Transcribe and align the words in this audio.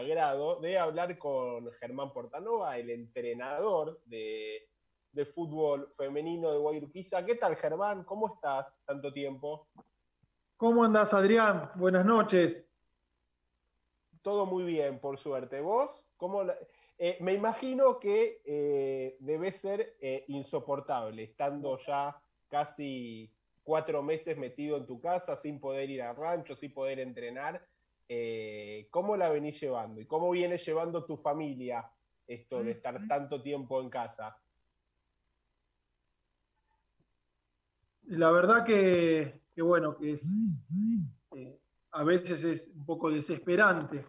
agrado 0.00 0.60
de 0.60 0.78
hablar 0.78 1.18
con 1.18 1.70
Germán 1.72 2.12
Portanova, 2.12 2.76
el 2.78 2.90
entrenador 2.90 4.00
de, 4.06 4.66
fútbol 5.34 5.92
femenino 5.96 6.50
de 6.50 6.58
Guayurquiza. 6.58 7.24
¿Qué 7.26 7.34
tal, 7.34 7.56
Germán? 7.56 8.04
¿Cómo 8.04 8.34
estás? 8.34 8.74
Tanto 8.86 9.12
tiempo. 9.12 9.68
¿Cómo 10.56 10.84
andas, 10.84 11.12
Adrián? 11.12 11.70
Buenas 11.74 12.06
noches. 12.06 12.64
Todo 14.22 14.46
muy 14.46 14.64
bien, 14.64 14.98
por 14.98 15.18
suerte. 15.18 15.60
¿Vos? 15.60 16.04
¿Cómo 16.16 16.44
eh, 16.98 17.16
me 17.20 17.32
imagino 17.32 17.98
que 17.98 18.42
eh, 18.44 19.16
debe 19.20 19.52
ser 19.52 19.96
eh, 20.00 20.24
insoportable, 20.28 21.24
estando 21.24 21.78
ya 21.86 22.20
casi 22.48 23.32
cuatro 23.62 24.02
meses 24.02 24.36
metido 24.36 24.76
en 24.76 24.86
tu 24.86 25.00
casa, 25.00 25.36
sin 25.36 25.60
poder 25.60 25.88
ir 25.90 26.02
al 26.02 26.16
rancho, 26.16 26.54
sin 26.54 26.72
poder 26.72 27.00
entrenar. 27.00 27.66
¿Cómo 28.90 29.16
la 29.16 29.30
venís 29.30 29.60
llevando? 29.60 30.00
¿Y 30.00 30.06
cómo 30.06 30.30
viene 30.30 30.58
llevando 30.58 31.04
tu 31.04 31.16
familia 31.16 31.88
esto 32.26 32.62
de 32.62 32.72
estar 32.72 33.06
tanto 33.06 33.40
tiempo 33.40 33.80
en 33.80 33.88
casa? 33.88 34.36
La 38.06 38.32
verdad 38.32 38.64
que, 38.64 39.40
bueno, 39.56 39.96
que 39.96 40.14
es 40.14 40.26
a 41.92 42.04
veces 42.04 42.44
es 42.44 42.68
un 42.74 42.84
poco 42.84 43.10
desesperante. 43.10 44.04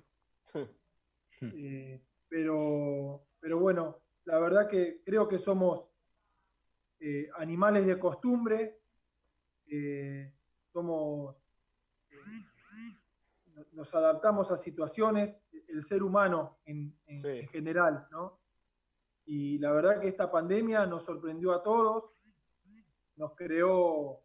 pero, 2.30 3.26
pero 3.40 3.60
bueno, 3.60 3.98
la 4.26 4.40
verdad 4.40 4.68
que 4.70 5.02
creo 5.04 5.28
que 5.28 5.40
somos 5.40 5.86
eh, 7.00 7.30
animales 7.38 7.86
de 7.86 8.00
costumbre, 8.00 8.80
eh, 9.68 10.34
somos, 10.72 11.36
eh, 12.12 12.18
nos 13.74 13.94
adaptamos 13.94 14.52
a 14.52 14.58
situaciones, 14.58 15.36
el 15.68 15.84
ser 15.84 16.04
humano 16.04 16.60
en, 16.66 16.96
general, 17.50 18.08
¿no? 18.12 18.40
Y 19.26 19.58
la 19.60 19.72
verdad 19.72 20.00
que 20.00 20.08
esta 20.08 20.32
pandemia 20.32 20.86
nos 20.86 21.04
sorprendió 21.04 21.54
a 21.54 21.64
todos, 21.64 22.12
nos 23.16 23.36
creó 23.36 24.24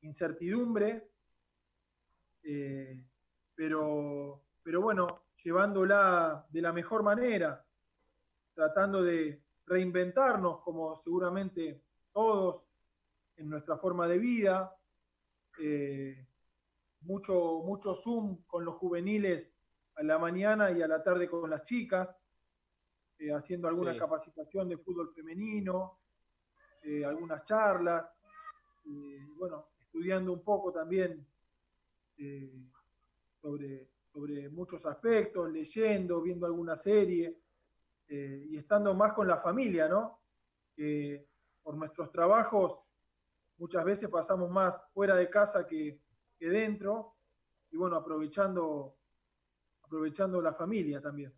incertidumbre, 0.00 1.10
pero, 3.54 4.44
pero 4.62 4.80
bueno, 4.80 5.24
llevándola 5.42 6.46
de 6.48 6.62
la 6.62 6.72
mejor 6.72 7.02
manera, 7.02 7.64
tratando 8.54 9.02
de 9.02 9.42
reinventarnos 9.66 10.60
como 10.60 10.96
seguramente 11.02 11.82
todos 12.12 12.62
en 13.36 13.48
nuestra 13.48 13.76
forma 13.76 14.06
de 14.08 14.18
vida, 14.18 14.74
eh, 15.60 16.27
mucho, 17.00 17.62
mucho 17.64 17.94
Zoom 17.94 18.42
con 18.46 18.64
los 18.64 18.74
juveniles 18.76 19.52
a 19.96 20.02
la 20.02 20.18
mañana 20.18 20.70
y 20.70 20.82
a 20.82 20.88
la 20.88 21.02
tarde 21.02 21.28
con 21.28 21.48
las 21.50 21.64
chicas, 21.64 22.08
eh, 23.18 23.32
haciendo 23.32 23.68
alguna 23.68 23.96
capacitación 23.96 24.68
de 24.68 24.78
fútbol 24.78 25.12
femenino, 25.14 26.00
eh, 26.82 27.04
algunas 27.04 27.44
charlas, 27.44 28.06
bueno, 29.36 29.70
estudiando 29.80 30.32
un 30.32 30.42
poco 30.42 30.72
también 30.72 31.26
sobre 33.40 33.88
sobre 34.18 34.48
muchos 34.48 34.84
aspectos, 34.84 35.50
leyendo, 35.50 36.20
viendo 36.20 36.46
alguna 36.46 36.76
serie 36.76 37.38
eh, 38.08 38.46
y 38.50 38.56
estando 38.56 38.92
más 38.94 39.12
con 39.12 39.28
la 39.28 39.38
familia, 39.38 39.88
¿no? 39.88 40.18
por 41.62 41.76
nuestros 41.76 42.12
trabajos 42.12 42.78
muchas 43.56 43.84
veces 43.84 44.08
pasamos 44.08 44.48
más 44.48 44.80
fuera 44.92 45.16
de 45.16 45.28
casa 45.28 45.66
que, 45.66 46.00
dentro 46.46 47.16
y 47.70 47.76
bueno, 47.76 47.96
aprovechando, 47.96 48.96
aprovechando 49.82 50.40
la 50.40 50.54
familia 50.54 51.00
también. 51.00 51.32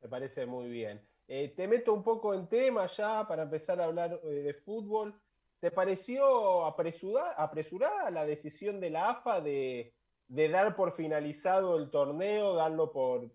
Me 0.00 0.08
parece 0.08 0.46
muy 0.46 0.68
bien. 0.68 1.00
Eh, 1.28 1.54
te 1.56 1.66
meto 1.68 1.94
un 1.94 2.02
poco 2.02 2.34
en 2.34 2.48
tema 2.48 2.86
ya 2.86 3.26
para 3.26 3.44
empezar 3.44 3.80
a 3.80 3.84
hablar 3.84 4.20
eh, 4.24 4.28
de 4.28 4.54
fútbol. 4.54 5.14
¿Te 5.60 5.70
pareció 5.70 6.66
apresurada 6.66 8.10
la 8.10 8.26
decisión 8.26 8.80
de 8.80 8.90
la 8.90 9.10
AFA 9.10 9.40
de, 9.40 9.94
de 10.32 10.48
dar 10.48 10.74
por 10.74 10.96
finalizado 10.96 11.76
el 11.78 11.90
torneo, 11.90 12.54
darlo 12.54 12.90
por, 12.90 13.30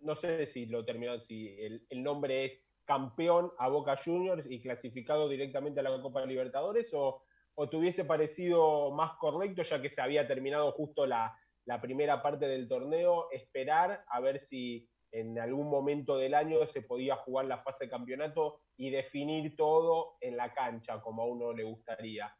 no 0.00 0.16
sé 0.16 0.46
si 0.46 0.66
lo 0.66 0.84
terminó, 0.84 1.20
si 1.20 1.56
el, 1.60 2.02
nombre 2.02 2.44
es 2.44 2.52
campeón 2.84 3.52
a 3.58 3.68
Boca 3.68 3.96
Juniors 4.02 4.44
y 4.48 4.60
clasificado 4.60 5.28
directamente 5.28 5.80
a 5.80 5.82
la 5.82 6.00
Copa 6.00 6.24
Libertadores, 6.24 6.92
o, 6.94 7.22
o 7.54 7.68
te 7.68 7.76
hubiese 7.76 8.04
parecido 8.04 8.90
más 8.92 9.12
correcto, 9.18 9.62
ya 9.62 9.80
que 9.80 9.90
se 9.90 10.00
había 10.00 10.26
terminado 10.26 10.72
justo 10.72 11.06
la, 11.06 11.36
primera 11.80 12.22
parte 12.22 12.46
del 12.46 12.68
torneo, 12.68 13.30
esperar 13.30 14.04
a 14.08 14.20
ver 14.20 14.40
si 14.40 14.88
en 15.12 15.38
algún 15.38 15.70
momento 15.70 16.18
del 16.18 16.34
año 16.34 16.66
se 16.66 16.82
podía 16.82 17.16
jugar 17.16 17.46
la 17.46 17.58
fase 17.58 17.84
de 17.84 17.90
campeonato 17.90 18.60
y 18.76 18.90
definir 18.90 19.56
todo 19.56 20.16
en 20.20 20.36
la 20.36 20.52
cancha 20.52 21.00
como 21.00 21.22
a 21.22 21.26
uno 21.26 21.52
le 21.52 21.62
gustaría. 21.62 22.36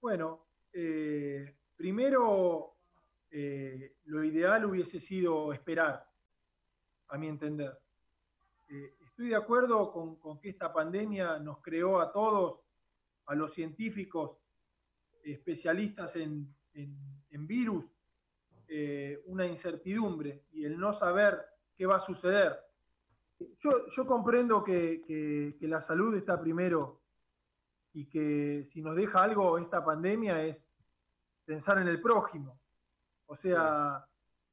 Bueno, 0.00 0.46
eh, 0.72 1.54
Primero, 1.76 2.76
eh, 3.30 3.96
lo 4.04 4.22
ideal 4.24 4.64
hubiese 4.64 5.00
sido 5.00 5.52
esperar, 5.52 6.06
a 7.08 7.18
mi 7.18 7.28
entender. 7.28 7.76
Eh, 8.68 8.96
estoy 9.04 9.30
de 9.30 9.36
acuerdo 9.36 9.92
con, 9.92 10.40
que 10.40 10.50
esta 10.50 10.72
pandemia 10.72 11.38
nos 11.40 11.60
creó 11.60 12.00
a 12.00 12.12
todos, 12.12 12.60
a 13.26 13.34
los 13.34 13.54
científicos, 13.54 14.38
especialistas 15.22 16.16
en, 16.16 16.54
virus, 17.30 17.84
eh, 18.68 19.22
una 19.26 19.46
incertidumbre 19.46 20.44
y 20.52 20.64
el 20.64 20.78
no 20.78 20.92
saber 20.92 21.44
qué 21.76 21.86
va 21.86 21.96
a 21.96 22.00
suceder. 22.00 22.58
Yo, 23.60 24.06
comprendo 24.06 24.62
que 24.62 25.56
la 25.60 25.80
salud 25.80 26.14
está 26.16 26.40
primero 26.40 27.04
y 27.94 28.06
que 28.06 28.66
si 28.70 28.82
nos 28.82 28.96
deja 28.96 29.22
algo 29.22 29.56
esta 29.56 29.84
pandemia 29.84 30.44
es 30.44 30.62
pensar 31.44 31.78
en 31.78 31.88
el 31.88 32.00
prójimo. 32.00 32.60
O 33.26 33.36
sea, 33.36 34.04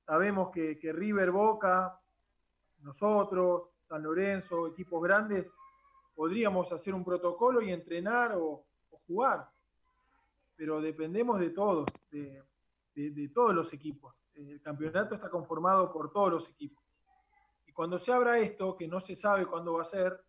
sabemos 0.06 0.52
que, 0.52 0.78
River 0.94 1.32
Boca, 1.32 2.00
nosotros, 2.80 3.70
San 3.88 4.04
Lorenzo, 4.04 4.68
equipos 4.68 5.04
grandes, 5.04 5.48
podríamos 6.16 6.72
hacer 6.72 6.94
un 6.94 7.04
protocolo 7.04 7.62
y 7.62 7.72
entrenar 7.72 8.36
o, 8.38 8.66
jugar, 9.08 9.50
pero 10.56 10.80
dependemos 10.80 11.40
de 11.40 11.50
todos, 11.50 11.86
de, 12.12 13.30
todos 13.34 13.54
los 13.54 13.74
equipos. 13.74 14.16
El 14.36 14.62
campeonato 14.62 15.16
está 15.16 15.30
conformado 15.30 15.92
por 15.92 16.12
todos 16.12 16.32
los 16.32 16.50
equipos. 16.50 16.84
Y 17.66 17.74
cuando 17.74 18.00
se 18.00 18.12
abra 18.12 18.40
esto, 18.40 18.78
que 18.78 18.88
no 18.88 19.02
se 19.02 19.16
sabe 19.16 19.46
cuándo 19.48 19.74
va 19.74 19.82
a 19.82 19.86
ser, 19.86 20.22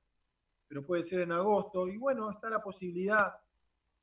pero 0.67 0.85
puede 0.85 1.03
ser 1.03 1.21
en 1.21 1.33
agosto, 1.33 1.87
y 1.87 1.97
bueno, 1.99 2.31
está 2.31 2.49
la 2.49 2.63
posibilidad, 2.63 3.35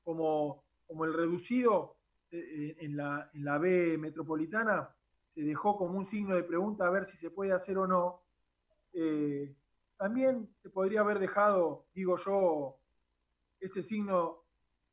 como, 0.03 0.63
el 0.87 1.13
reducido, 1.13 1.97
eh, 2.31 2.77
en 2.79 2.95
la, 2.95 3.29
en 3.33 3.43
la 3.43 3.57
B 3.57 3.97
metropolitana 3.97 4.95
se 5.33 5.41
dejó 5.41 5.77
como 5.77 5.97
un 5.97 6.07
signo 6.07 6.35
de 6.35 6.43
pregunta 6.43 6.85
a 6.85 6.89
ver 6.89 7.05
si 7.05 7.17
se 7.17 7.31
puede 7.31 7.53
hacer 7.53 7.77
o 7.77 7.87
no. 7.87 8.21
Eh, 8.93 9.55
también 9.99 10.49
se 10.61 10.69
podría 10.69 11.01
haber 11.01 11.19
dejado, 11.19 11.85
digo 11.93 12.15
yo, 12.15 12.79
ese 13.59 13.83
signo 13.83 14.45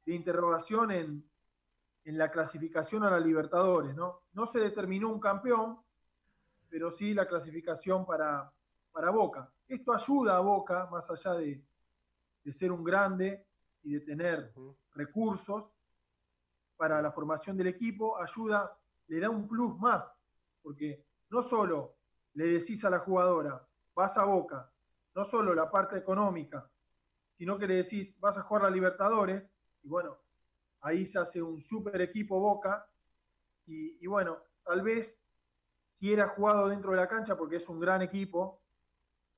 de 0.05 0.15
interrogación 0.17 0.91
en, 0.91 1.31
en 2.05 2.19
la 2.19 2.29
clasificación 2.33 3.05
a 3.05 3.11
la 3.11 3.21
Libertadores, 3.21 3.95
¿no? 3.95 4.23
No 4.33 4.47
se 4.47 4.59
determinó 4.59 5.09
un 5.09 5.21
campeón, 5.21 5.79
pero 6.69 6.91
sí 6.91 7.15
la 7.15 7.29
clasificación 7.29 8.05
para, 8.05 8.53
para 8.91 9.11
Boca. 9.11 9.49
Esto 9.69 9.93
ayuda 9.93 10.39
a 10.39 10.41
Boca, 10.41 10.89
más 10.91 11.09
allá 11.09 11.35
de, 11.35 11.65
de 12.43 12.53
ser 12.53 12.73
un 12.73 12.83
grande 12.83 13.47
y 13.85 13.93
de 13.93 14.01
tener 14.01 14.53
recursos, 14.93 15.67
para 16.77 17.01
la 17.01 17.13
formación 17.13 17.57
del 17.57 17.69
equipo, 17.69 18.21
ayuda, 18.21 18.77
le 19.07 19.21
da 19.21 19.31
un 19.31 19.47
plus 19.47 19.79
más, 19.79 20.05
porque 20.63 21.07
no 21.31 21.43
solo 21.43 21.95
le 22.35 22.47
decís 22.47 22.85
a 22.85 22.91
la 22.91 22.99
jugadora, 22.99 23.65
vas 23.95 24.19
a 24.19 24.25
Boca, 24.25 24.69
no 25.17 25.25
solo 25.25 25.55
la 25.55 25.71
parte 25.71 25.97
económica, 25.97 26.71
sino 27.33 27.59
que 27.59 27.67
le 27.67 27.77
decís, 27.77 28.15
vas 28.21 28.37
a 28.37 28.43
jugar 28.43 28.67
a 28.67 28.71
Libertadores, 28.71 29.43
y 29.83 29.89
bueno, 29.89 30.19
ahí 30.83 31.07
se 31.07 31.19
hace 31.19 31.41
un 31.41 31.63
super 31.63 31.99
equipo 32.03 32.39
Boca, 32.39 32.87
y, 33.67 34.07
bueno, 34.07 34.37
tal 34.63 34.83
vez 34.83 35.19
si 35.91 36.13
era 36.13 36.29
jugado 36.29 36.69
dentro 36.69 36.91
de 36.91 36.99
la 36.99 37.09
cancha, 37.09 37.37
porque 37.37 37.57
es 37.57 37.69
un 37.69 37.81
gran 37.81 38.03
equipo, 38.03 38.61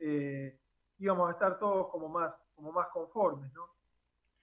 eh, 0.00 0.60
íbamos 0.98 1.28
a 1.28 1.32
estar 1.32 1.58
todos 1.58 1.88
como 1.88 2.08
más, 2.08 2.36
como 2.54 2.72
más 2.72 2.88
conformes, 2.88 3.50
¿no? 3.54 3.68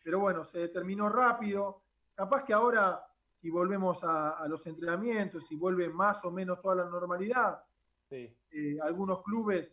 Pero 0.02 0.20
bueno, 0.20 0.46
se 0.46 0.60
determinó 0.60 1.10
rápido, 1.10 1.84
capaz 2.16 2.46
que 2.46 2.54
ahora, 2.54 3.06
si 3.42 3.50
volvemos 3.50 4.00
a, 4.04 4.48
los 4.48 4.66
entrenamientos, 4.66 5.46
si 5.46 5.56
vuelve 5.56 5.90
más 5.90 6.24
o 6.24 6.32
menos 6.32 6.62
toda 6.62 6.76
la 6.76 6.86
normalidad, 6.86 7.62
eh, 8.10 8.80
algunos 8.82 9.22
clubes 9.22 9.70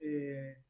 eh, 0.00 0.65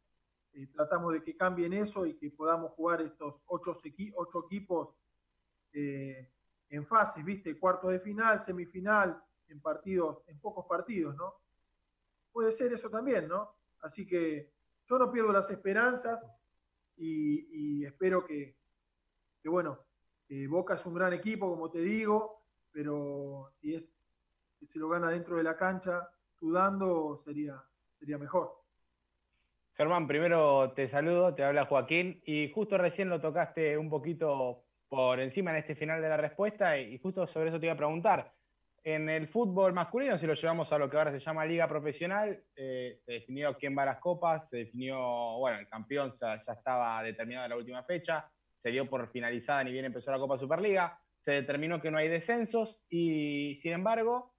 eh, 0.57 0.67
tratamos 0.75 1.13
de 1.13 1.23
que 1.23 1.37
cambien 1.37 1.73
eso 1.73 2.05
y 2.07 2.15
que 2.15 2.31
podamos 2.31 2.73
jugar 2.73 3.03
estos 3.03 3.37
ocho, 3.47 3.79
equipos 3.85 4.95
en 5.73 6.87
fases, 6.87 7.25
¿viste? 7.25 7.59
Cuarto 7.59 7.89
de 7.89 8.01
final, 8.01 8.41
semifinal, 8.41 9.23
en 9.49 9.61
partidos, 9.61 10.23
en 10.27 10.41
pocos 10.41 10.67
partidos, 10.67 11.15
¿no? 11.15 11.35
puede 12.37 12.53
ser 12.53 12.71
eso 12.71 12.91
también, 12.91 13.29
¿no? 13.29 13.51
Así 13.81 14.07
que 14.07 14.53
yo 14.85 14.99
no 14.99 15.11
pierdo 15.11 15.33
las 15.33 15.49
esperanzas 15.49 16.23
y, 16.95 17.83
espero 17.83 18.27
que, 18.27 18.59
bueno, 19.43 19.79
Boca 20.51 20.75
es 20.75 20.85
un 20.85 20.93
gran 20.93 21.15
equipo, 21.15 21.49
como 21.49 21.71
te 21.71 21.79
digo, 21.79 22.43
pero 22.71 23.55
si 23.59 23.75
es 23.75 23.91
que 24.61 24.67
se 24.67 24.79
lo 24.79 24.91
gana 24.91 25.09
dentro 25.09 25.39
de 25.39 25.45
la 25.45 25.57
cancha, 25.57 26.11
sudando, 26.39 27.23
sería, 27.25 27.65
sería 27.99 28.19
mejor. 28.19 28.66
Germán, 29.77 30.07
primero 30.07 30.73
te 30.73 30.89
saludo, 30.89 31.35
te 31.35 31.45
habla 31.45 31.67
Joaquín, 31.67 32.23
y 32.25 32.51
justo 32.51 32.79
recién 32.79 33.11
lo 33.11 33.21
tocaste 33.21 33.77
un 33.77 33.91
poquito 33.91 34.65
por 34.89 35.21
encima 35.21 35.51
en 35.51 35.59
este 35.59 35.75
final 35.75 36.01
de 36.01 36.09
la 36.09 36.17
respuesta, 36.17 36.79
y 36.79 36.97
justo 36.97 37.27
sobre 37.27 37.51
eso 37.51 37.61
te 37.61 37.67
iba 37.67 37.75
a 37.75 37.77
preguntar. 37.77 38.33
En 38.83 39.11
el 39.11 39.29
fútbol 39.29 39.75
masculino, 39.75 40.17
si 40.17 40.27
lo 40.27 40.33
llevamos 40.33 40.73
a 40.73 40.79
lo 40.79 40.89
que 40.89 40.97
ahora 40.97 41.13
se 41.13 41.19
llama 41.19 41.45
liga 41.45 41.69
profesional, 41.69 42.43
eh, 42.57 43.01
se 43.05 43.13
definió 43.13 43.55
quién 43.59 43.77
va 43.77 43.83
a 43.83 43.87
las 43.87 43.99
copas, 43.99 44.49
se 44.49 44.59
definió, 44.59 44.99
bueno, 45.39 45.59
el 45.59 45.69
campeón 45.69 46.15
ya, 46.19 46.37
estaba 46.37 47.03
determinado 47.03 47.45
en 47.45 47.51
la 47.51 47.57
última 47.59 47.83
fecha, 47.83 48.31
se 48.63 48.71
dio 48.71 48.89
por 48.89 49.11
finalizada 49.11 49.63
ni 49.63 49.73
bien 49.73 49.85
empezó 49.85 50.11
la 50.11 50.19
Copa 50.19 50.39
Superliga, 50.39 50.99
se 51.23 51.33
determinó 51.33 51.83
que 51.83 51.91
no 51.91 51.99
hay 51.99 52.09
descensos 52.09 52.81
y, 52.89 53.59
sin 53.61 53.73
embargo, 53.73 54.36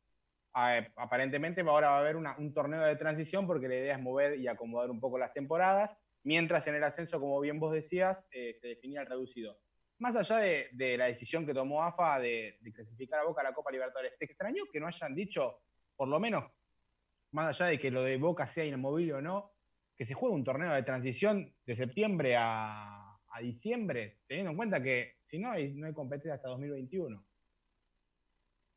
aparentemente 0.96 1.62
ahora 1.62 1.90
va 1.90 1.98
a 1.98 2.00
haber 2.00 2.16
un 2.16 2.54
torneo 2.54 2.82
de 2.82 2.96
transición 2.96 3.46
porque 3.46 3.68
la 3.68 3.76
idea 3.76 3.96
es 3.96 4.02
mover 4.02 4.40
y 4.40 4.48
acomodar 4.48 4.90
un 4.90 5.00
poco 5.00 5.18
las 5.18 5.34
temporadas, 5.34 5.92
mientras 6.24 6.66
en 6.68 6.76
el 6.76 6.84
ascenso, 6.84 7.20
como 7.20 7.40
bien 7.40 7.60
vos 7.60 7.74
decías, 7.74 8.18
eh, 8.32 8.58
se 8.60 8.68
definía 8.68 9.02
el 9.02 9.08
reducido 9.08 9.58
más 10.00 10.16
allá 10.16 10.38
de, 10.38 10.98
la 10.98 11.06
decisión 11.06 11.46
que 11.46 11.54
tomó 11.54 11.84
AFA 11.84 12.20
de, 12.20 12.58
clasificar 12.74 13.20
a 13.20 13.24
Boca 13.24 13.42
a 13.42 13.46
la 13.46 13.54
Copa 13.54 13.72
Libertadores, 13.72 14.18
¿te 14.18 14.26
extrañó 14.26 14.64
que 14.72 14.80
no 14.80 14.88
hayan 14.88 15.16
dicho, 15.16 15.62
por 15.96 16.08
lo 16.08 16.20
menos, 16.20 16.46
más 17.32 17.48
allá 17.48 17.72
de 17.72 17.80
que 17.80 17.92
lo 17.92 18.04
de 18.04 18.18
Boca 18.18 18.48
sea 18.48 18.66
inamovible 18.66 19.14
o 19.14 19.22
no, 19.22 19.54
que 19.96 20.06
se 20.06 20.14
juegue 20.14 20.36
un 20.36 20.44
torneo 20.44 20.74
de 20.74 20.84
transición 20.84 21.54
de 21.66 21.76
septiembre 21.76 22.36
a, 22.38 23.04
diciembre, 23.40 24.22
teniendo 24.26 24.50
en 24.50 24.58
cuenta 24.58 24.82
que 24.82 25.18
si 25.28 25.38
no 25.38 25.52
hay, 25.52 25.72
no 25.76 25.86
hay 25.86 25.94
competencia 25.94 26.34
hasta 26.34 26.50
2021? 26.50 27.24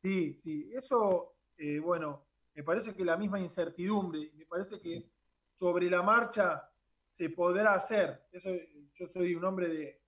Sí, 0.02 0.34
sí, 0.34 0.70
eso, 0.74 1.36
eh, 1.60 1.78
bueno, 1.78 2.24
me 2.54 2.64
parece 2.64 2.94
que 2.94 3.04
la 3.04 3.18
misma 3.18 3.38
incertidumbre, 3.38 4.32
me 4.34 4.46
parece 4.46 4.80
que 4.80 5.10
sobre 5.58 5.90
la 5.90 6.02
marcha 6.02 6.66
se 7.12 7.28
podrá 7.28 7.74
hacer. 7.74 8.22
Eso, 8.32 8.48
yo 8.94 9.06
soy 9.08 9.34
un 9.34 9.44
hombre 9.44 9.68
de, 9.68 10.00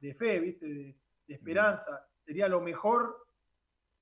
de 0.00 0.14
fe, 0.14 0.38
¿viste? 0.38 0.66
De, 0.66 0.96
esperanza. 1.26 2.06
Sería 2.24 2.48
lo 2.48 2.60
mejor 2.60 3.24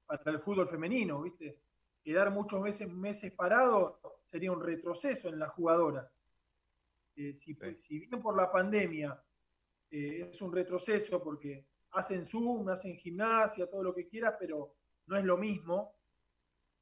para 0.06 0.30
el 0.32 0.40
fútbol 0.40 0.68
femenino, 0.68 1.22
¿viste? 1.22 1.60
Quedar 2.02 2.30
muchos 2.30 2.60
meses, 2.60 2.90
meses 2.90 3.32
parado 3.32 4.00
sería 4.24 4.50
un 4.50 4.62
retroceso 4.62 5.28
en 5.28 5.38
las 5.38 5.50
jugadoras. 5.52 6.10
Eh, 7.14 7.34
si, 7.34 7.54
bien 7.54 8.22
por 8.22 8.34
la 8.34 8.50
pandemia 8.50 9.22
eh, 9.90 10.30
es 10.32 10.40
un 10.40 10.52
retroceso 10.52 11.22
porque 11.22 11.66
hacen 11.90 12.26
Zoom, 12.26 12.68
hacen 12.70 12.96
gimnasia, 12.96 13.68
todo 13.68 13.82
lo 13.82 13.94
que 13.94 14.08
quieras, 14.08 14.34
pero 14.40 14.74
no 15.06 15.16
es 15.16 15.24
lo 15.24 15.36
mismo. 15.36 15.97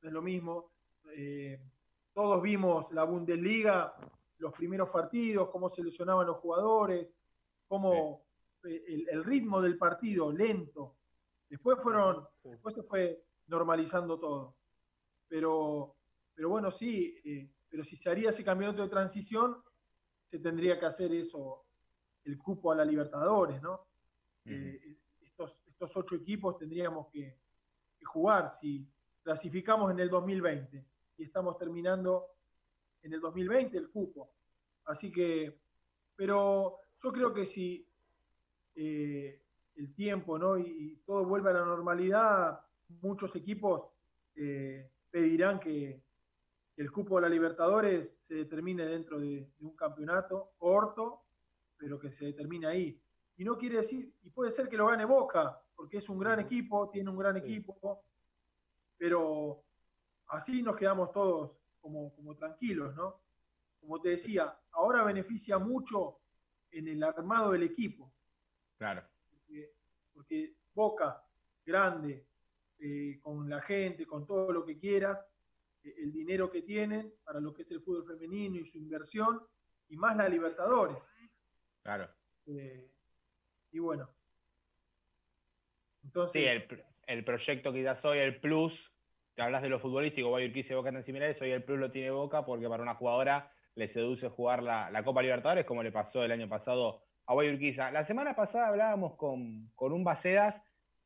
No 0.03 0.09
es 0.09 0.13
lo 0.13 0.23
mismo. 0.23 0.73
Eh, 1.15 1.61
todos 2.13 2.43
vimos 2.43 2.91
la 2.93 3.05
Bundesliga, 3.05 3.95
los 4.39 4.53
primeros 4.53 4.91
partidos, 4.91 5.51
cómo 5.51 5.71
se 5.71 5.83
lesionaban 5.83 6.27
los 6.27 6.39
jugadores, 6.39 7.09
cómo 7.67 8.27
el, 8.63 9.25
ritmo 9.25 9.61
del 9.61 9.79
partido 9.79 10.33
lento. 10.33 10.97
Después 11.49 11.79
fueron, 11.83 12.27
después 12.43 12.75
se 12.75 12.83
fue 12.83 13.23
normalizando 13.47 14.19
todo. 14.19 14.57
Pero, 15.29 15.97
pero 16.35 16.49
bueno, 16.49 16.71
sí, 16.71 17.21
eh, 17.25 17.51
pero 17.69 17.85
si 17.85 17.97
se 17.97 18.11
haría 18.11 18.31
ese 18.31 18.45
campeonato 18.45 18.83
de 18.83 18.89
transición, 18.89 19.63
se 20.31 20.39
tendría 20.39 20.79
que 20.79 20.87
hacer 20.87 21.13
eso, 21.13 21.65
el 22.25 22.39
cupo 22.39 22.73
a 22.73 22.77
la 22.77 22.85
Libertadores, 22.85 23.63
¿no? 23.63 23.87
Eh, 24.45 24.97
estos, 25.21 25.57
estos 25.67 25.97
ocho 25.97 26.15
equipos 26.17 26.59
tendríamos 26.59 27.09
que, 27.09 27.39
que, 27.99 28.05
jugar. 28.05 28.53
Si 28.61 28.89
clasificamos 29.27 29.91
en 29.91 29.99
el 29.99 30.09
2020 30.09 30.87
y 31.17 31.25
estamos 31.25 31.59
terminando 31.59 32.29
en 33.03 33.13
el 33.13 33.21
2020 33.21 33.77
el 33.77 33.91
cupo. 33.91 34.31
Así 34.85 35.11
que, 35.11 35.63
pero 36.15 36.79
yo 37.03 37.13
creo 37.13 37.35
que 37.35 37.45
si 37.45 37.85
eh, 38.77 39.43
el 39.75 39.93
tiempo 39.97 40.39
¿no? 40.39 40.57
Y, 40.57 41.03
todo 41.05 41.25
vuelve 41.25 41.51
a 41.51 41.55
la 41.55 41.65
normalidad, 41.65 42.61
muchos 43.01 43.35
equipos 43.35 43.91
eh, 44.37 44.93
pedirán 45.11 45.59
que 45.59 46.01
el 46.77 46.93
cupo 46.93 47.17
de 47.17 47.23
la 47.23 47.29
Libertadores 47.29 48.15
se 48.21 48.35
determine 48.35 48.87
dentro 48.87 49.19
de, 49.19 49.51
un 49.59 49.75
campeonato 49.75 50.53
corto, 50.57 51.23
pero 51.77 51.99
que 51.99 52.13
se 52.13 52.27
determine 52.27 52.69
ahí. 52.69 53.03
Y 53.39 53.43
no 53.43 53.59
quiere 53.59 53.79
decir, 53.79 54.15
y 54.23 54.31
puede 54.31 54.53
ser 54.53 54.69
que 54.69 54.77
lo 54.77 54.87
gane 54.87 55.05
Boca, 55.05 55.61
porque 55.75 55.99
es 55.99 56.09
un 56.09 56.21
gran 56.21 56.39
equipo, 56.39 56.91
tiene 56.91 57.11
un 57.11 57.19
gran 57.19 57.37
equipo, 57.37 58.05
pero 58.99 59.63
así 60.29 60.63
nos 60.63 60.77
quedamos 60.77 61.13
todos 61.13 61.53
como, 61.81 62.15
como 62.15 62.37
tranquilos, 62.37 62.95
¿no? 62.95 63.21
Como 63.81 64.01
te 64.01 64.11
decía, 64.11 64.59
ahora 64.73 65.05
beneficia 65.05 65.59
mucho 65.59 66.19
en 66.71 66.89
el 66.89 67.03
armado 67.03 67.53
del 67.53 67.63
equipo. 67.63 68.13
Claro. 68.79 69.03
Porque, 70.13 70.57
Boca, 70.75 71.23
grande, 71.65 72.27
eh, 72.79 73.19
con 73.23 73.49
la 73.49 73.63
gente, 73.63 74.07
con 74.07 74.27
todo 74.27 74.53
lo 74.53 74.65
que 74.65 74.79
quieras, 74.79 75.19
eh, 75.83 75.95
el 75.99 76.13
dinero 76.13 76.51
que 76.51 76.63
tienen 76.63 77.15
para 77.25 77.41
lo 77.41 77.55
que 77.55 77.63
es 77.63 77.71
el 77.71 77.81
fútbol 77.81 78.07
femenino 78.07 78.57
y 78.57 78.67
su 78.67 78.79
inversión, 78.79 79.41
y 79.89 79.97
más 79.97 80.17
la 80.17 80.29
Libertadores. 80.29 80.99
Claro. 81.83 82.09
Eh, 82.47 82.91
y 83.73 83.79
bueno. 83.79 84.11
Entonces, 86.05 86.43
sí, 86.43 86.47
el, 86.47 86.86
el 87.07 87.25
proyecto 87.25 87.73
quizás 87.73 88.05
hoy, 88.05 88.19
el 88.19 88.41
plus, 88.41 88.93
te 89.35 89.43
hablas 89.43 89.63
de 89.63 89.69
lo 89.69 89.79
futbolístico, 89.79 90.29
Boca 90.29 90.43
y 90.43 90.75
Boca 90.75 90.93
tan 90.93 91.05
similares, 91.05 91.41
hoy 91.41 91.51
el 91.51 91.63
plus 91.63 91.79
lo 91.79 91.91
tiene 91.91 92.11
Boca 92.11 92.45
porque 92.45 92.69
para 92.69 92.83
una 92.83 92.95
jugadora 92.95 93.53
le 93.75 93.89
seduce 93.89 94.29
jugar 94.29 94.63
la, 94.63 95.03
Copa 95.05 95.23
Libertadores, 95.23 95.67
como 95.67 95.83
le 95.83 95.93
pasó 95.93 96.25
el 96.25 96.33
año 96.33 96.49
pasado 96.49 97.03
a 97.27 97.35
Urquiza. 97.35 97.91
La 97.91 98.05
semana 98.05 98.35
pasada 98.35 98.69
hablábamos 98.69 99.17
con, 99.17 99.71
un 99.79 100.05
Bacedas 100.05 100.61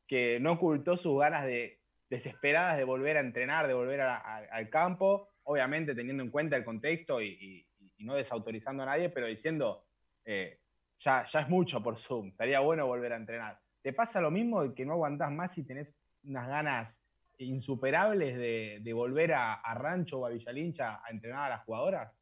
que 0.07 0.39
no 0.39 0.53
ocultó 0.53 0.97
sus 0.97 1.19
ganas 1.19 1.45
de, 1.45 1.81
desesperadas 2.09 2.77
de 2.77 2.83
volver 2.83 3.17
a 3.17 3.21
entrenar, 3.21 3.67
de 3.67 3.73
volver 3.73 4.01
al 4.01 4.69
campo, 4.69 5.29
obviamente 5.43 5.93
teniendo 5.93 6.23
en 6.23 6.31
cuenta 6.31 6.55
el 6.55 6.63
contexto 6.63 7.21
y, 7.21 7.67
no 7.99 8.15
desautorizando 8.15 8.81
a 8.81 8.87
nadie, 8.87 9.09
pero 9.09 9.27
diciendo, 9.27 9.85
eh, 10.25 10.59
ya, 10.99 11.23
ya 11.27 11.41
es 11.41 11.49
mucho 11.49 11.83
por 11.83 11.97
Zoom, 11.97 12.29
estaría 12.29 12.59
bueno 12.59 12.87
volver 12.87 13.13
a 13.13 13.17
entrenar. 13.17 13.59
¿Te 13.81 13.93
pasa 13.93 14.21
lo 14.21 14.29
mismo 14.29 14.61
de 14.63 14.73
que 14.73 14.85
no 14.85 14.93
aguantás 14.93 15.31
más 15.31 15.57
y 15.57 15.63
tenés 15.63 15.93
unas 16.23 16.47
ganas 16.47 16.95
insuperables 17.37 18.37
de, 18.83 18.93
volver 18.93 19.33
a, 19.33 19.55
a, 19.55 19.73
Rancho 19.73 20.19
o 20.19 20.25
a 20.25 20.29
Villalincha 20.29 21.01
a 21.03 21.09
entrenar 21.09 21.45
a 21.45 21.55
las 21.55 21.65
jugadoras? 21.65 22.13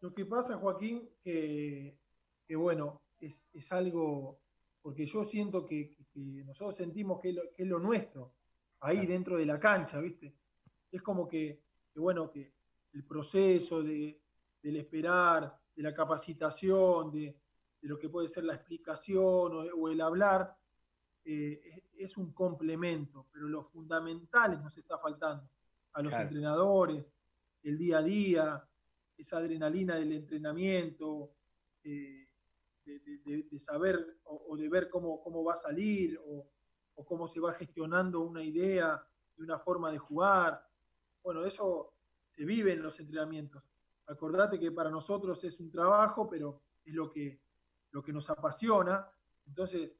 Lo 0.00 0.12
que 0.12 0.26
pasa, 0.26 0.56
Joaquín, 0.56 1.08
que, 1.22 1.96
bueno, 2.56 3.02
es, 3.20 3.70
algo, 3.70 4.40
porque 4.82 5.06
yo 5.06 5.24
siento 5.24 5.64
que, 5.64 5.96
nosotros 6.14 6.76
sentimos 6.76 7.20
que 7.20 7.30
es, 7.56 7.66
lo, 7.66 7.78
nuestro, 7.78 8.34
ahí 8.80 9.06
dentro 9.06 9.36
de 9.36 9.46
la 9.46 9.60
cancha, 9.60 10.00
¿viste? 10.00 10.34
Es 10.90 11.00
como 11.02 11.28
que, 11.28 11.62
bueno, 11.94 12.32
que 12.32 12.52
el 12.92 13.04
proceso 13.04 13.80
de, 13.80 14.20
del 14.60 14.76
esperar, 14.76 15.56
de 15.74 15.82
la 15.84 15.94
capacitación, 15.94 17.12
de, 17.12 17.36
lo 17.82 17.98
que 17.98 18.08
puede 18.08 18.28
ser 18.28 18.44
la 18.44 18.54
explicación 18.54 19.70
o, 19.74 19.88
el 19.88 20.00
hablar, 20.00 20.56
eh, 21.24 21.82
es, 21.96 22.16
un 22.16 22.32
complemento, 22.32 23.26
pero 23.32 23.48
lo 23.48 23.64
fundamental 23.64 24.62
nos 24.62 24.76
está 24.76 24.98
faltando 24.98 25.48
a 25.92 26.02
los 26.02 26.12
entrenadores, 26.14 27.04
el 27.62 27.78
día 27.78 27.98
a 27.98 28.02
día, 28.02 28.68
esa 29.16 29.38
adrenalina 29.38 29.96
del 29.96 30.12
entrenamiento, 30.12 31.32
eh, 31.84 32.28
de, 32.84 33.58
saber 33.60 34.18
o, 34.24 34.56
de 34.56 34.68
ver 34.68 34.88
cómo, 34.88 35.22
cómo 35.22 35.44
va 35.44 35.54
a 35.54 35.56
salir 35.56 36.18
o, 36.24 36.48
cómo 37.04 37.26
se 37.26 37.40
va 37.40 37.54
gestionando 37.54 38.20
una 38.20 38.44
idea 38.44 39.04
y 39.36 39.42
una 39.42 39.58
forma 39.58 39.90
de 39.90 39.98
jugar. 39.98 40.64
Bueno, 41.22 41.44
eso 41.44 41.94
se 42.30 42.44
vive 42.44 42.72
en 42.72 42.82
los 42.82 42.98
entrenamientos. 43.00 43.64
Acordate 44.06 44.58
que 44.58 44.70
para 44.70 44.90
nosotros 44.90 45.42
es 45.42 45.58
un 45.58 45.70
trabajo, 45.70 46.28
pero 46.28 46.62
es 46.84 46.94
lo 46.94 47.10
que, 47.10 47.41
lo 47.92 48.02
que 48.02 48.12
nos 48.12 48.28
apasiona. 48.28 49.08
Entonces, 49.46 49.96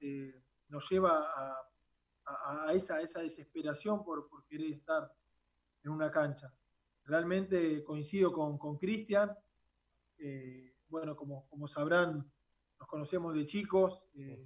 eh, 0.00 0.42
nos 0.68 0.88
lleva 0.90 1.32
a, 1.34 2.72
esa, 2.74 3.00
esa 3.00 3.20
desesperación 3.20 4.04
por, 4.04 4.28
por 4.28 4.44
querer 4.44 4.72
estar 4.72 5.10
en 5.82 5.90
una 5.90 6.10
cancha 6.10 6.52
realmente 7.08 7.82
coincido 7.82 8.32
con 8.32 8.76
Cristian. 8.76 9.34
Eh, 10.18 10.74
bueno, 10.88 11.16
como, 11.16 11.48
como 11.48 11.66
sabrán, 11.66 12.30
nos 12.78 12.88
conocemos 12.88 13.34
de 13.34 13.46
chicos, 13.46 14.02
eh, 14.14 14.44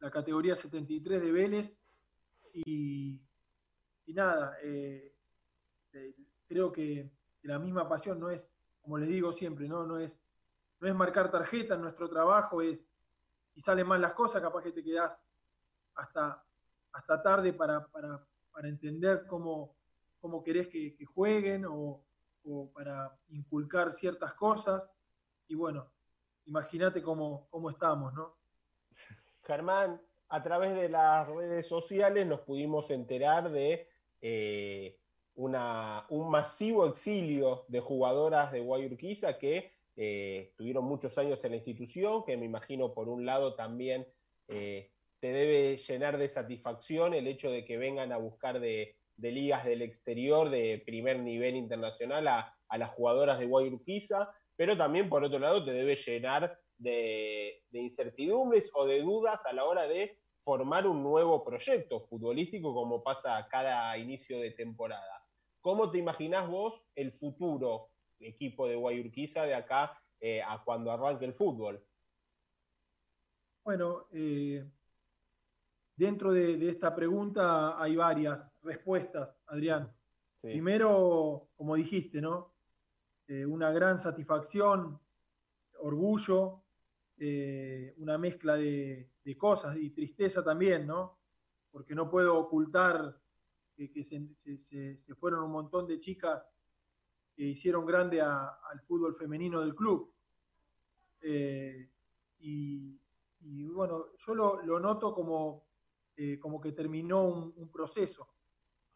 la 0.00 0.10
categoría 0.10 0.54
73 0.54 1.20
de 1.20 1.32
Vélez 1.32 1.76
y, 2.54 3.22
nada, 4.06 4.56
eh, 4.62 5.14
creo 6.46 6.72
que, 6.72 7.10
la 7.42 7.58
misma 7.58 7.88
pasión 7.88 8.20
no 8.20 8.28
es, 8.28 8.50
como 8.82 8.98
les 8.98 9.08
digo 9.08 9.32
siempre, 9.32 9.66
no, 9.66 9.86
no, 9.86 9.98
es, 9.98 10.20
no 10.80 10.88
es 10.88 10.94
marcar 10.94 11.30
tarjeta, 11.30 11.76
nuestro 11.76 12.08
trabajo 12.08 12.62
es, 12.62 12.82
si 13.54 13.60
salen 13.60 13.86
mal 13.86 14.00
las 14.00 14.14
cosas, 14.14 14.40
capaz 14.40 14.62
que 14.62 14.72
te 14.72 14.82
quedás 14.82 15.16
hasta, 15.94 16.42
hasta 16.92 17.22
tarde 17.22 17.52
para, 17.52 17.86
para, 17.88 18.18
entender 18.64 19.26
cómo, 19.26 19.74
cómo 20.20 20.42
querés 20.42 20.68
que, 20.68 20.96
jueguen 21.14 21.64
o, 21.66 22.02
o, 22.44 22.70
para 22.72 23.10
inculcar 23.28 23.92
ciertas 23.92 24.34
cosas. 24.34 24.82
Y 25.48 25.54
bueno, 25.54 25.90
imagínate 26.44 27.02
cómo, 27.02 27.46
cómo 27.50 27.70
estamos, 27.70 28.12
¿no? 28.14 28.36
Germán, 29.42 30.00
a 30.28 30.42
través 30.42 30.74
de 30.74 30.88
las 30.88 31.28
redes 31.28 31.66
sociales 31.66 32.26
nos 32.26 32.40
pudimos 32.40 32.90
enterar 32.90 33.50
de 33.50 33.88
eh, 34.20 34.98
una, 35.34 36.04
un 36.10 36.30
masivo 36.30 36.86
exilio 36.86 37.64
de 37.68 37.80
jugadoras 37.80 38.52
de 38.52 38.60
Guayurquiza 38.60 39.38
que 39.38 39.79
eh, 39.96 40.52
tuvieron 40.56 40.84
muchos 40.84 41.18
años 41.18 41.42
en 41.44 41.50
la 41.50 41.56
institución, 41.56 42.24
que 42.24 42.36
me 42.36 42.46
imagino 42.46 42.94
por 42.94 43.08
un 43.08 43.26
lado 43.26 43.54
también 43.54 44.06
eh, 44.48 44.90
te 45.20 45.32
debe 45.32 45.76
llenar 45.76 46.18
de 46.18 46.28
satisfacción 46.28 47.14
el 47.14 47.26
hecho 47.26 47.50
de 47.50 47.64
que 47.64 47.76
vengan 47.76 48.10
a 48.12 48.16
buscar 48.16 48.58
de, 48.58 48.96
ligas 49.16 49.64
del 49.64 49.82
exterior 49.82 50.48
de 50.48 50.82
primer 50.84 51.20
nivel 51.20 51.54
internacional 51.54 52.26
a, 52.26 52.56
las 52.78 52.90
jugadoras 52.90 53.38
de 53.38 53.46
Guayurquiza, 53.46 54.32
pero 54.56 54.76
también 54.76 55.08
por 55.08 55.24
otro 55.24 55.38
lado 55.38 55.64
te 55.64 55.72
debe 55.72 55.96
llenar 55.96 56.58
de, 56.78 57.62
incertidumbres 57.72 58.70
o 58.74 58.86
de 58.86 59.02
dudas 59.02 59.44
a 59.44 59.52
la 59.52 59.64
hora 59.64 59.86
de 59.86 60.18
formar 60.38 60.86
un 60.86 61.02
nuevo 61.02 61.44
proyecto 61.44 62.00
futbolístico 62.00 62.72
como 62.72 63.02
pasa 63.02 63.46
cada 63.50 63.96
inicio 63.98 64.40
de 64.40 64.52
temporada. 64.52 65.22
¿Cómo 65.60 65.90
te 65.90 65.98
imaginás 65.98 66.48
vos 66.48 66.80
el 66.94 67.12
futuro 67.12 67.89
equipo 68.20 68.68
de 68.68 68.76
Guayurquiza 68.76 69.44
de 69.44 69.54
acá 69.54 70.00
eh, 70.20 70.42
a 70.42 70.62
cuando 70.62 70.92
arranque 70.92 71.24
el 71.24 71.34
fútbol? 71.34 71.82
Bueno, 73.64 74.06
eh, 74.12 74.64
dentro 75.96 76.32
de, 76.32 76.68
esta 76.68 76.94
pregunta 76.94 77.80
hay 77.80 77.96
varias 77.96 78.40
respuestas, 78.62 79.28
Adrián. 79.46 79.92
Primero, 80.40 81.48
como 81.56 81.74
dijiste, 81.74 82.20
¿no? 82.20 82.54
Eh, 83.28 83.44
una 83.44 83.70
gran 83.70 83.98
satisfacción, 83.98 84.98
orgullo 85.78 86.64
una 87.98 88.16
mezcla 88.16 88.56
de, 88.56 89.10
cosas 89.36 89.76
y 89.76 89.90
tristeza 89.90 90.42
también, 90.42 90.86
¿no? 90.86 91.18
Porque 91.70 91.94
no 91.94 92.10
puedo 92.10 92.36
ocultar 92.38 93.14
que, 93.76 94.02
se, 94.58 95.14
fueron 95.14 95.44
un 95.44 95.52
montón 95.52 95.86
de 95.86 95.98
chicas 95.98 96.42
que 97.40 97.46
hicieron 97.46 97.86
grande 97.86 98.20
al 98.20 98.80
fútbol 98.86 99.16
femenino 99.16 99.62
del 99.62 99.74
club. 99.74 100.12
Eh, 101.22 101.88
y, 102.40 102.98
bueno, 103.64 104.08
yo 104.18 104.34
lo, 104.34 104.78
noto 104.78 105.14
como, 105.14 105.64
eh, 106.18 106.38
como 106.38 106.60
que 106.60 106.72
terminó 106.72 107.24
un, 107.24 107.70
proceso. 107.72 108.28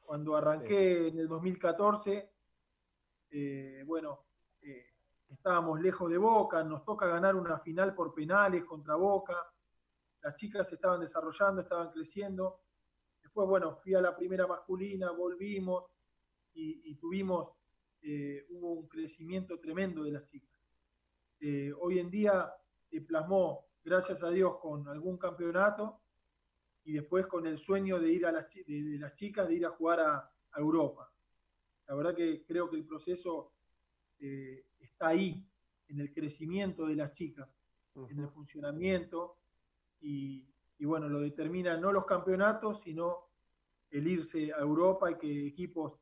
Cuando 0.02 0.36
arranqué 0.36 1.08
en 1.08 1.20
el 1.20 1.26
2014, 1.26 2.30
bueno, 3.86 4.26
estábamos 5.30 5.80
lejos 5.80 6.10
de 6.10 6.18
Boca, 6.18 6.62
nos 6.62 6.84
toca 6.84 7.06
ganar 7.06 7.36
una 7.36 7.60
final 7.60 7.94
por 7.94 8.12
penales 8.12 8.62
contra 8.66 8.94
Boca, 8.94 9.38
las 10.20 10.36
chicas 10.36 10.68
se 10.68 10.74
estaban 10.74 11.00
desarrollando, 11.00 11.62
estaban 11.62 11.90
creciendo. 11.92 12.60
Después, 13.22 13.48
bueno, 13.48 13.76
fui 13.76 13.94
a 13.94 14.02
la 14.02 14.14
primera 14.14 14.46
masculina, 14.46 15.12
volvimos 15.12 15.86
y, 16.52 16.94
tuvimos, 16.96 17.48
eh, 18.06 18.44
hubo 18.50 18.72
un 18.72 18.86
crecimiento 18.86 19.58
tremendo 19.58 20.02
de 20.02 20.12
las 20.12 20.26
chicas. 20.26 20.60
Eh, 21.40 21.72
hoy 21.80 21.98
en 21.98 22.10
día 22.10 22.52
se 22.90 23.00
plasmó, 23.00 23.66
gracias 23.82 24.22
a 24.22 24.28
Dios, 24.28 24.58
con 24.60 24.86
algún 24.88 25.16
campeonato 25.16 26.02
y 26.84 26.92
después 26.92 27.26
con 27.26 27.46
el 27.46 27.58
sueño 27.58 27.98
de 27.98 28.12
ir 28.12 28.26
a 28.26 28.32
las, 28.32 28.52
de, 28.52 28.98
las 28.98 29.14
chicas, 29.14 29.48
de 29.48 29.54
ir 29.54 29.64
a 29.64 29.70
jugar 29.70 30.00
a, 30.00 30.30
Europa. 30.56 31.10
La 31.88 31.96
verdad 31.96 32.14
que 32.14 32.44
creo 32.44 32.70
que 32.70 32.76
el 32.76 32.86
proceso 32.86 33.54
eh, 34.20 34.66
está 34.78 35.08
ahí, 35.08 35.44
en 35.88 35.98
el 35.98 36.12
crecimiento 36.12 36.86
de 36.86 36.94
las 36.94 37.12
chicas, 37.12 37.48
en 37.96 38.20
el 38.20 38.28
funcionamiento, 38.28 39.38
y, 40.00 40.46
bueno, 40.78 41.08
lo 41.08 41.18
determina 41.18 41.76
no 41.76 41.90
los 41.90 42.04
campeonatos, 42.04 42.82
sino 42.84 43.30
el 43.90 44.06
irse 44.06 44.52
a 44.52 44.58
Europa 44.58 45.10
y 45.10 45.18
que 45.18 45.46
equipos 45.48 45.98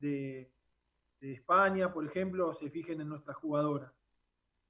de, 0.00 0.52
España, 1.20 1.92
por 1.92 2.04
ejemplo, 2.06 2.54
se 2.54 2.70
fijen 2.70 3.00
en 3.00 3.08
nuestras 3.08 3.36
jugadoras. 3.36 3.92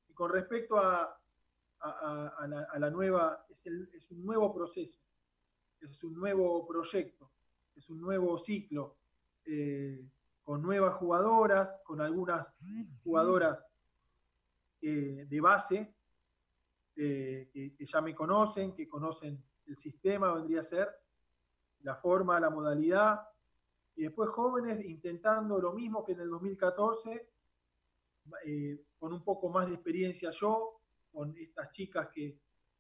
Y 0.09 0.15
con 0.15 0.31
respecto 0.33 0.79
a, 0.79 1.17
la, 2.77 2.91
nueva, 2.91 3.47
es, 3.65 4.11
un 4.11 4.25
nuevo 4.25 4.53
proceso, 4.53 4.99
es 5.81 6.03
un 6.03 6.15
nuevo 6.15 6.67
proyecto, 6.67 7.31
es 7.77 7.89
un 7.89 8.01
nuevo 8.01 8.39
ciclo. 8.39 8.97
Eh, 9.47 10.05
con 10.51 10.63
nuevas 10.63 10.95
jugadoras, 10.97 11.81
con 11.85 12.01
algunas 12.01 12.45
jugadoras 13.05 13.65
eh, 14.83 15.25
de 15.29 15.41
base 15.41 15.95
eh, 16.97 17.49
que, 17.53 17.87
ya 17.87 18.01
me 18.01 18.17
conocen, 18.17 18.75
que 18.75 18.89
conocen 18.89 19.41
el 19.67 19.77
sistema, 19.77 20.35
vendría 20.35 20.63
a 20.63 20.65
ser 20.65 20.89
la 21.83 21.95
forma, 21.95 22.41
la 22.41 22.51
modalidad, 22.51 23.21
y 23.97 24.05
después 24.05 24.31
jóvenes 24.31 24.85
intentando 24.85 25.61
lo 25.61 25.73
mismo 25.73 26.05
que 26.05 26.13
en 26.13 26.21
el 26.21 26.31
2014, 26.31 27.29
eh, 28.47 28.85
con 28.99 29.13
un 29.13 29.25
poco 29.25 29.49
más 29.49 29.67
de 29.67 29.75
experiencia 29.75 30.31
yo, 30.31 30.81
con 31.11 31.37
estas 31.37 31.73
chicas 31.73 32.09
que, 32.13 32.39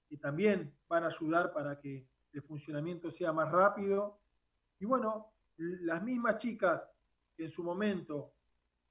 que 0.08 0.16
también 0.16 0.74
van 0.88 1.04
a 1.04 1.08
ayudar 1.08 1.52
para 1.52 1.78
que 1.78 2.06
el 2.32 2.42
funcionamiento 2.42 3.10
sea 3.10 3.32
más 3.32 3.50
rápido. 3.50 4.20
Y 4.78 4.84
bueno, 4.84 5.34
las 5.56 6.02
mismas 6.02 6.36
chicas 6.38 6.82
en 7.36 7.50
su 7.50 7.62
momento, 7.62 8.34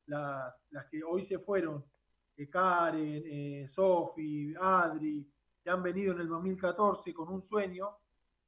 las, 0.05 0.55
que 0.89 1.03
hoy 1.03 1.23
se 1.23 1.39
fueron, 1.39 1.83
eh, 2.35 2.49
Karen, 2.49 3.23
eh, 3.25 3.67
Sofi, 3.69 4.53
Adri, 4.59 5.31
que 5.63 5.69
han 5.69 5.83
venido 5.83 6.13
en 6.13 6.21
el 6.21 6.27
2014 6.27 7.13
con 7.13 7.29
un 7.29 7.41
sueño, 7.41 7.97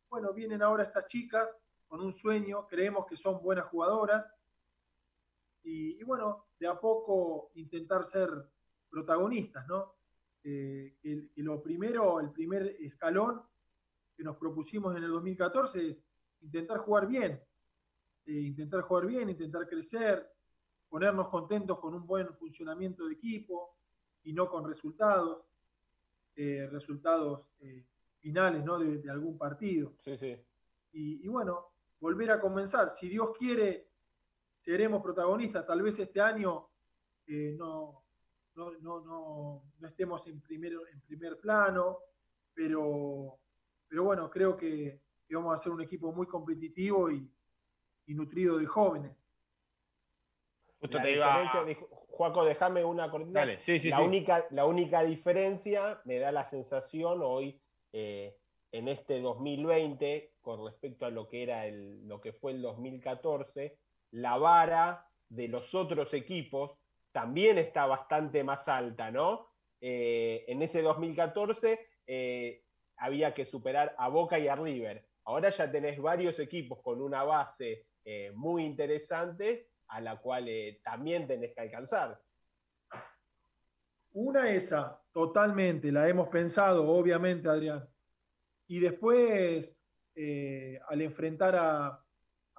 bueno, 0.09 0.33
vienen 0.33 0.61
ahora 0.61 0.83
estas 0.83 1.07
chicas 1.07 1.47
con 1.91 1.99
un 1.99 2.15
sueño, 2.15 2.65
creemos 2.67 3.05
que 3.05 3.17
son 3.17 3.43
buenas 3.43 3.65
jugadoras, 3.65 4.25
y, 5.61 6.01
bueno, 6.05 6.45
de 6.57 6.67
a 6.67 6.79
poco 6.79 7.51
intentar 7.55 8.07
ser 8.07 8.29
protagonistas, 8.89 9.67
¿no? 9.67 9.95
Eh, 10.41 10.95
lo 11.35 11.61
primero, 11.61 12.21
el 12.21 12.31
primer 12.31 12.77
escalón 12.79 13.41
que 14.15 14.23
nos 14.23 14.37
propusimos 14.37 14.95
en 14.95 15.03
el 15.03 15.09
2014 15.09 15.89
es 15.89 15.97
intentar 16.39 16.77
jugar 16.77 17.07
bien, 17.07 17.41
eh, 18.25 18.31
intentar 18.31 18.83
jugar 18.83 19.07
bien, 19.07 19.29
intentar 19.29 19.67
crecer, 19.67 20.31
ponernos 20.87 21.27
contentos 21.27 21.77
con 21.77 21.93
un 21.93 22.07
buen 22.07 22.33
funcionamiento 22.35 23.05
de 23.05 23.15
equipo 23.15 23.75
y 24.23 24.31
no 24.31 24.49
con 24.49 24.65
resultados, 24.65 25.43
eh, 26.37 26.69
resultados 26.71 27.47
eh, 27.59 27.83
finales 28.19 28.63
¿no? 28.63 28.79
de, 28.79 29.09
algún 29.11 29.37
partido. 29.37 29.93
Sí, 30.05 30.17
sí. 30.17 30.37
Y, 30.93 31.27
bueno, 31.27 31.71
volver 32.01 32.31
a 32.31 32.39
comenzar. 32.41 32.91
Si 32.91 33.07
Dios 33.07 33.29
quiere, 33.37 33.87
seremos 34.59 35.01
protagonistas. 35.01 35.65
Tal 35.65 35.81
vez 35.81 35.97
este 35.99 36.19
año 36.19 36.67
no, 37.27 38.03
no, 38.55 38.71
no, 38.81 38.99
no, 39.79 39.87
estemos 39.87 40.27
en, 40.27 40.41
primero, 40.41 40.85
en 40.87 40.99
primer 41.01 41.39
plano, 41.39 41.99
pero, 42.53 43.39
pero 43.87 44.03
bueno, 44.03 44.29
creo 44.29 44.57
que, 44.57 44.99
que 45.25 45.35
vamos 45.35 45.55
a 45.55 45.63
ser 45.63 45.71
un 45.71 45.81
equipo 45.81 46.11
muy 46.11 46.27
competitivo 46.27 47.09
y, 47.09 47.31
y 48.07 48.13
nutrido 48.13 48.57
de 48.57 48.65
jóvenes. 48.65 49.15
Justo 50.79 50.97
te 51.01 51.13
iba... 51.13 51.49
Juaco, 52.11 52.43
déjame 52.43 52.83
una 52.83 53.09
cortina. 53.09 53.45
la, 53.45 54.01
Única, 54.01 54.45
la 54.51 54.65
única 54.65 55.01
diferencia, 55.03 56.01
me 56.03 56.19
da 56.19 56.31
la 56.31 56.43
sensación 56.45 57.21
hoy, 57.23 57.59
eh, 57.93 58.37
en 58.71 58.89
este 58.89 59.21
2020, 59.21 60.30
con 60.41 60.65
respecto 60.65 61.05
a 61.05 61.09
lo 61.09 61.27
que, 61.27 61.43
era 61.43 61.65
el, 61.65 62.07
lo 62.07 62.19
que 62.19 62.33
fue 62.33 62.51
el 62.51 62.61
2014, 62.61 63.77
la 64.11 64.37
vara 64.37 65.07
de 65.29 65.47
los 65.47 65.73
otros 65.73 66.13
equipos 66.13 66.77
también 67.11 67.57
está 67.57 67.85
bastante 67.85 68.43
más 68.43 68.67
alta, 68.67 69.11
¿no? 69.11 69.47
Eh, 69.79 70.45
en 70.47 70.61
ese 70.61 70.81
2014 70.81 71.79
eh, 72.07 72.63
había 72.97 73.33
que 73.33 73.45
superar 73.45 73.95
a 73.97 74.09
Boca 74.09 74.39
y 74.39 74.47
a 74.47 74.55
River. 74.55 75.05
Ahora 75.25 75.49
ya 75.49 75.71
tenés 75.71 75.99
varios 76.01 76.39
equipos 76.39 76.81
con 76.81 77.01
una 77.01 77.23
base 77.23 77.87
eh, 78.03 78.31
muy 78.33 78.63
interesante 78.63 79.69
a 79.87 79.99
la 80.01 80.17
cual 80.19 80.49
también 80.83 81.27
tenés 81.27 81.53
que 81.53 81.61
alcanzar. 81.61 82.19
Una 84.13 84.51
esa, 84.51 85.01
totalmente, 85.13 85.91
la 85.91 86.07
hemos 86.07 86.29
pensado, 86.29 86.87
obviamente, 86.89 87.47
Adrián. 87.49 87.87
Y 88.67 88.79
después, 88.79 89.75
eh, 90.15 90.79
al 90.89 91.01
enfrentar 91.01 91.55
a, 91.55 92.05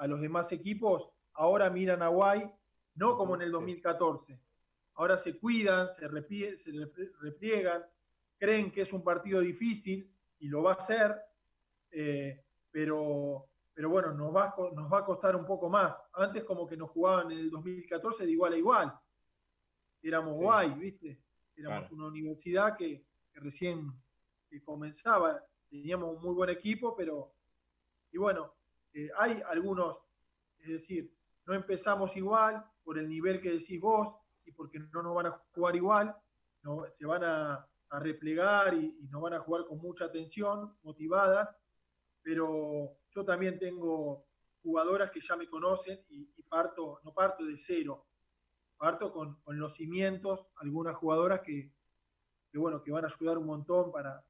los 0.07 0.21
demás 0.21 0.51
equipos, 0.51 1.09
ahora 1.35 1.71
miran 1.71 2.03
a 2.03 2.09
Guay, 2.09 2.51
no 2.97 3.17
como 3.17 3.37
en 3.37 3.43
el 3.43 3.53
2014. 3.53 4.39
Ahora 4.95 5.17
se 5.17 5.39
cuidan, 5.39 5.89
se, 5.93 6.09
repliegan, 6.09 7.83
creen 8.37 8.73
que 8.73 8.83
es 8.83 8.93
un 8.93 9.05
partido 9.05 9.41
difícil 9.41 10.11
y 10.41 10.49
lo 10.49 10.65
va 10.65 10.73
a 10.73 10.81
ser, 10.81 11.15
eh, 11.93 12.45
pero, 12.71 13.47
pero 13.73 13.91
bueno, 13.91 14.13
nos 14.13 14.35
va, 14.35 14.55
nos 14.75 14.93
va 14.93 14.99
a 14.99 15.05
costar 15.05 15.37
un 15.37 15.47
poco 15.47 15.69
más. 15.69 15.95
Antes 16.15 16.43
como 16.43 16.67
que 16.67 16.77
nos 16.77 16.91
jugaban 16.91 17.31
en 17.31 17.39
el 17.39 17.51
2014 17.51 18.27
de 18.27 18.33
igual 18.33 18.55
a 18.55 18.57
igual. 18.57 18.99
Éramos 20.03 20.35
guay, 20.35 20.75
¿viste? 20.75 21.23
Éramos 21.55 21.93
una 21.93 22.07
universidad 22.07 22.77
que, 22.77 23.05
recién 23.35 23.93
comenzaba. 24.65 25.43
Teníamos 25.71 26.17
un 26.17 26.23
muy 26.23 26.35
buen 26.35 26.51
equipo, 26.51 26.97
pero... 26.97 27.32
Y 28.13 28.19
bueno, 28.19 28.53
eh, 28.93 29.09
hay 29.19 29.43
algunos, 29.51 29.99
es 30.61 30.69
decir, 30.69 31.13
no 31.47 31.55
empezamos 31.55 32.17
igual 32.17 32.65
por 32.85 32.99
el 32.99 33.09
nivel 33.09 33.41
que 33.41 33.53
decís 33.53 33.81
vos 33.81 34.15
y 34.45 34.53
porque 34.53 34.79
no 34.79 35.03
nos 35.03 35.15
van 35.15 35.27
a 35.27 35.43
jugar 35.55 35.77
igual, 35.77 36.17
no, 36.63 36.85
se 36.97 37.07
van 37.07 37.25
a, 37.25 37.67
replegar 37.95 38.73
y, 38.73 38.97
y, 39.03 39.09
nos 39.09 39.21
van 39.21 39.35
a 39.35 39.41
jugar 39.41 39.67
con 39.67 39.77
mucha 39.77 40.07
atención, 40.07 40.75
motivadas, 40.83 41.55
pero 42.23 42.97
yo 43.11 43.23
también 43.23 43.59
tengo 43.59 44.25
jugadoras 44.63 45.11
que 45.11 45.21
ya 45.21 45.37
me 45.37 45.49
conocen 45.49 46.01
y, 46.09 46.25
parto, 46.49 47.01
no 47.05 47.13
parto 47.13 47.45
de 47.45 47.57
cero, 47.59 48.07
parto 48.77 49.13
con, 49.13 49.39
los 49.47 49.75
cimientos, 49.75 50.47
algunas 50.57 50.97
jugadoras 50.97 51.41
que, 51.41 51.71
bueno, 52.55 52.83
que 52.83 52.93
van 52.93 53.05
a 53.05 53.09
ayudar 53.09 53.39
un 53.39 53.47
montón 53.47 53.91
para, 53.91 54.25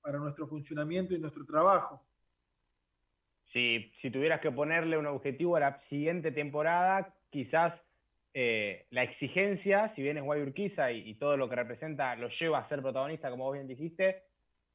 para 0.00 0.18
nuestro 0.18 0.46
funcionamiento 0.46 1.14
y 1.14 1.18
nuestro 1.18 1.44
trabajo. 1.44 2.04
Si, 3.52 3.92
si 4.00 4.10
tuvieras 4.10 4.40
que 4.40 4.50
ponerle 4.50 4.96
un 4.96 5.06
objetivo 5.06 5.56
a 5.56 5.60
la 5.60 5.80
siguiente 5.88 6.30
temporada, 6.30 7.14
quizás 7.30 7.74
eh, 8.32 8.86
la 8.90 9.02
exigencia, 9.02 9.88
si 9.88 10.02
bien 10.02 10.18
es 10.18 10.22
Guayurquiza 10.22 10.92
y, 10.92 11.10
y, 11.10 11.14
todo 11.14 11.36
lo 11.36 11.48
que 11.48 11.56
representa 11.56 12.14
lo 12.14 12.28
lleva 12.28 12.58
a 12.58 12.68
ser 12.68 12.80
protagonista, 12.80 13.28
como 13.30 13.44
vos 13.44 13.54
bien 13.54 13.66
dijiste, 13.66 14.22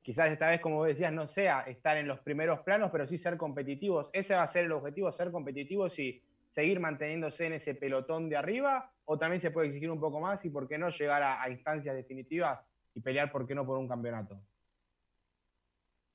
quizás 0.06 0.32
esta 0.32 0.50
vez, 0.50 0.62
como 0.62 0.76
vos 0.76 0.88
decías, 0.88 1.12
no 1.12 1.28
sea 1.28 1.62
estar 1.62 1.98
en 1.98 2.08
los 2.08 2.20
primeros 2.20 2.60
planos, 2.60 2.92
pero 2.92 3.08
sí 3.08 3.18
ser 3.18 3.38
competitivos. 3.38 4.12
¿Ese 4.14 4.36
va 4.36 4.44
a 4.44 4.48
ser 4.48 4.66
el 4.66 4.72
objetivo, 4.72 5.12
ser 5.12 5.32
competitivos 5.32 5.98
y 5.98 6.22
seguir 6.54 6.80
manteniéndose 6.80 7.48
en 7.48 7.54
ese 7.54 7.74
pelotón 7.74 8.30
de 8.30 8.38
arriba? 8.38 8.92
¿O 9.06 9.18
también 9.18 9.42
se 9.42 9.50
puede 9.50 9.70
exigir 9.70 9.90
un 9.90 10.00
poco 10.00 10.20
más 10.20 10.46
y 10.46 10.50
por 10.52 10.68
qué 10.68 10.78
no 10.78 10.90
llegar 10.90 11.24
a, 11.24 11.50
instancias 11.50 11.96
definitivas 11.96 12.60
y 12.94 13.02
pelear, 13.02 13.32
por 13.32 13.48
qué 13.48 13.56
no, 13.56 13.66
por 13.66 13.80
un 13.80 13.88
campeonato? 13.88 14.40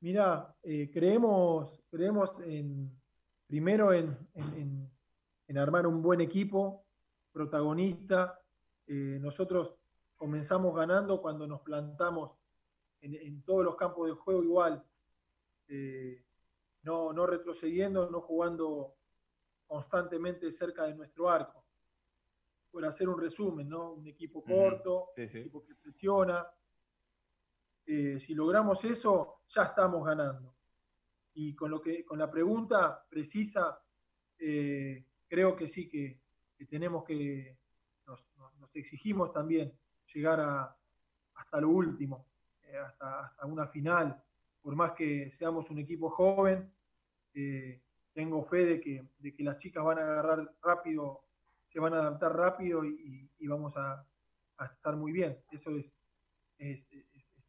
Mira, 0.01 0.57
eh, 0.63 0.91
creemos, 0.91 1.79
creemos 1.91 2.31
en, 2.47 2.91
primero 3.47 3.93
en, 3.93 4.17
armar 5.55 5.87
un 5.87 6.01
buen 6.01 6.23
equipo, 6.23 6.87
protagonista. 7.31 8.41
Eh, 8.87 9.19
nosotros 9.21 9.75
comenzamos 10.17 10.75
ganando 10.75 11.21
cuando 11.21 11.47
nos 11.47 11.61
plantamos 11.61 12.33
en, 13.03 13.43
todos 13.43 13.63
los 13.63 13.77
campos 13.77 14.09
de 14.09 14.15
juego 14.15 14.43
igual, 14.43 14.83
eh, 15.69 16.25
no, 16.83 17.13
no 17.13 17.27
retrocediendo, 17.27 18.11
no 18.11 18.23
jugando 18.23 18.95
constantemente 19.67 20.51
cerca 20.51 20.85
de 20.85 20.95
nuestro 20.95 21.29
arco. 21.29 21.67
Por 22.71 22.87
hacer 22.87 23.09
un 23.09 23.21
resumen, 23.21 23.69
¿no? 23.69 23.93
Un 23.93 24.07
equipo 24.07 24.43
corto, 24.43 25.09
un 25.15 25.23
equipo 25.23 25.63
que 25.63 25.75
presiona, 25.75 26.47
eh, 27.93 28.21
si 28.21 28.35
logramos 28.35 28.85
eso, 28.85 29.41
ya 29.49 29.65
estamos 29.65 30.07
ganando. 30.07 30.55
Y 31.35 31.57
con, 31.57 31.73
lo 31.73 31.81
que, 31.81 32.05
con 32.05 32.21
la 32.21 32.31
pregunta 32.31 33.05
precisa, 33.11 33.81
eh, 34.39 35.05
creo 35.27 35.57
que 35.57 35.69
sí, 35.69 35.89
que, 35.89 36.21
tenemos 36.69 37.03
que, 37.05 37.57
nos, 38.07 38.21
exigimos 38.75 39.33
también 39.33 39.73
llegar 40.15 40.39
a, 40.39 40.77
hasta 41.35 41.61
lo 41.61 41.71
último, 41.71 42.27
eh, 42.63 42.79
hasta, 42.79 43.35
una 43.47 43.67
final. 43.67 44.23
Por 44.63 44.77
más 44.77 44.93
que 44.93 45.33
seamos 45.37 45.69
un 45.69 45.81
equipo 45.81 46.11
joven, 46.11 46.73
tengo 48.13 48.45
fe 48.45 48.67
de 48.67 48.81
que, 48.81 49.05
de 49.19 49.35
que 49.35 49.43
las 49.43 49.59
chicas 49.59 49.83
van 49.83 49.99
a 49.99 50.03
agarrar 50.03 50.55
rápido, 50.63 51.23
se 51.73 51.81
van 51.81 51.95
a 51.95 51.99
adaptar 51.99 52.37
rápido 52.37 52.85
y, 52.85 53.29
vamos 53.49 53.73
a, 53.77 54.07
estar 54.77 54.95
muy 54.95 55.11
bien. 55.11 55.37
Eso 55.51 55.71
es, 55.71 55.87
es, 56.59 56.85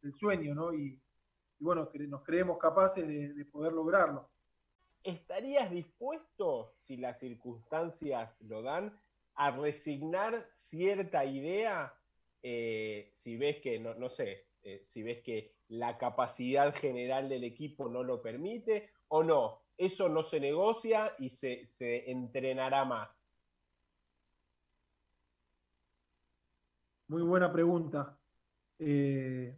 el 0.02 0.14
sueño, 0.14 0.54
¿no? 0.54 0.74
Y, 0.74 1.00
bueno, 1.58 1.88
nos 2.08 2.22
creemos 2.24 2.58
capaces 2.58 3.06
de, 3.06 3.44
poder 3.46 3.72
lograrlo. 3.72 4.28
¿Estarías 5.02 5.70
dispuesto, 5.70 6.74
si 6.80 6.96
las 6.96 7.18
circunstancias 7.18 8.40
lo 8.42 8.62
dan, 8.62 8.98
a 9.34 9.50
resignar 9.50 10.34
cierta 10.50 11.24
idea 11.24 11.94
eh, 12.42 13.12
si 13.16 13.36
ves 13.36 13.60
que, 13.60 13.78
no, 13.78 13.94
no 13.94 14.08
sé, 14.08 14.46
eh, 14.62 14.84
si 14.86 15.02
ves 15.02 15.22
que 15.22 15.54
la 15.68 15.96
capacidad 15.98 16.74
general 16.74 17.28
del 17.28 17.44
equipo 17.44 17.88
no 17.88 18.02
lo 18.02 18.20
permite 18.20 18.90
o 19.08 19.22
no? 19.22 19.62
Eso 19.76 20.08
no 20.08 20.22
se 20.22 20.38
negocia 20.38 21.12
y 21.18 21.30
se, 21.30 21.66
se 21.66 22.10
entrenará 22.10 22.84
más. 22.84 23.08
Muy 27.08 27.22
buena 27.22 27.52
pregunta. 27.52 28.18
Eh, 28.78 29.56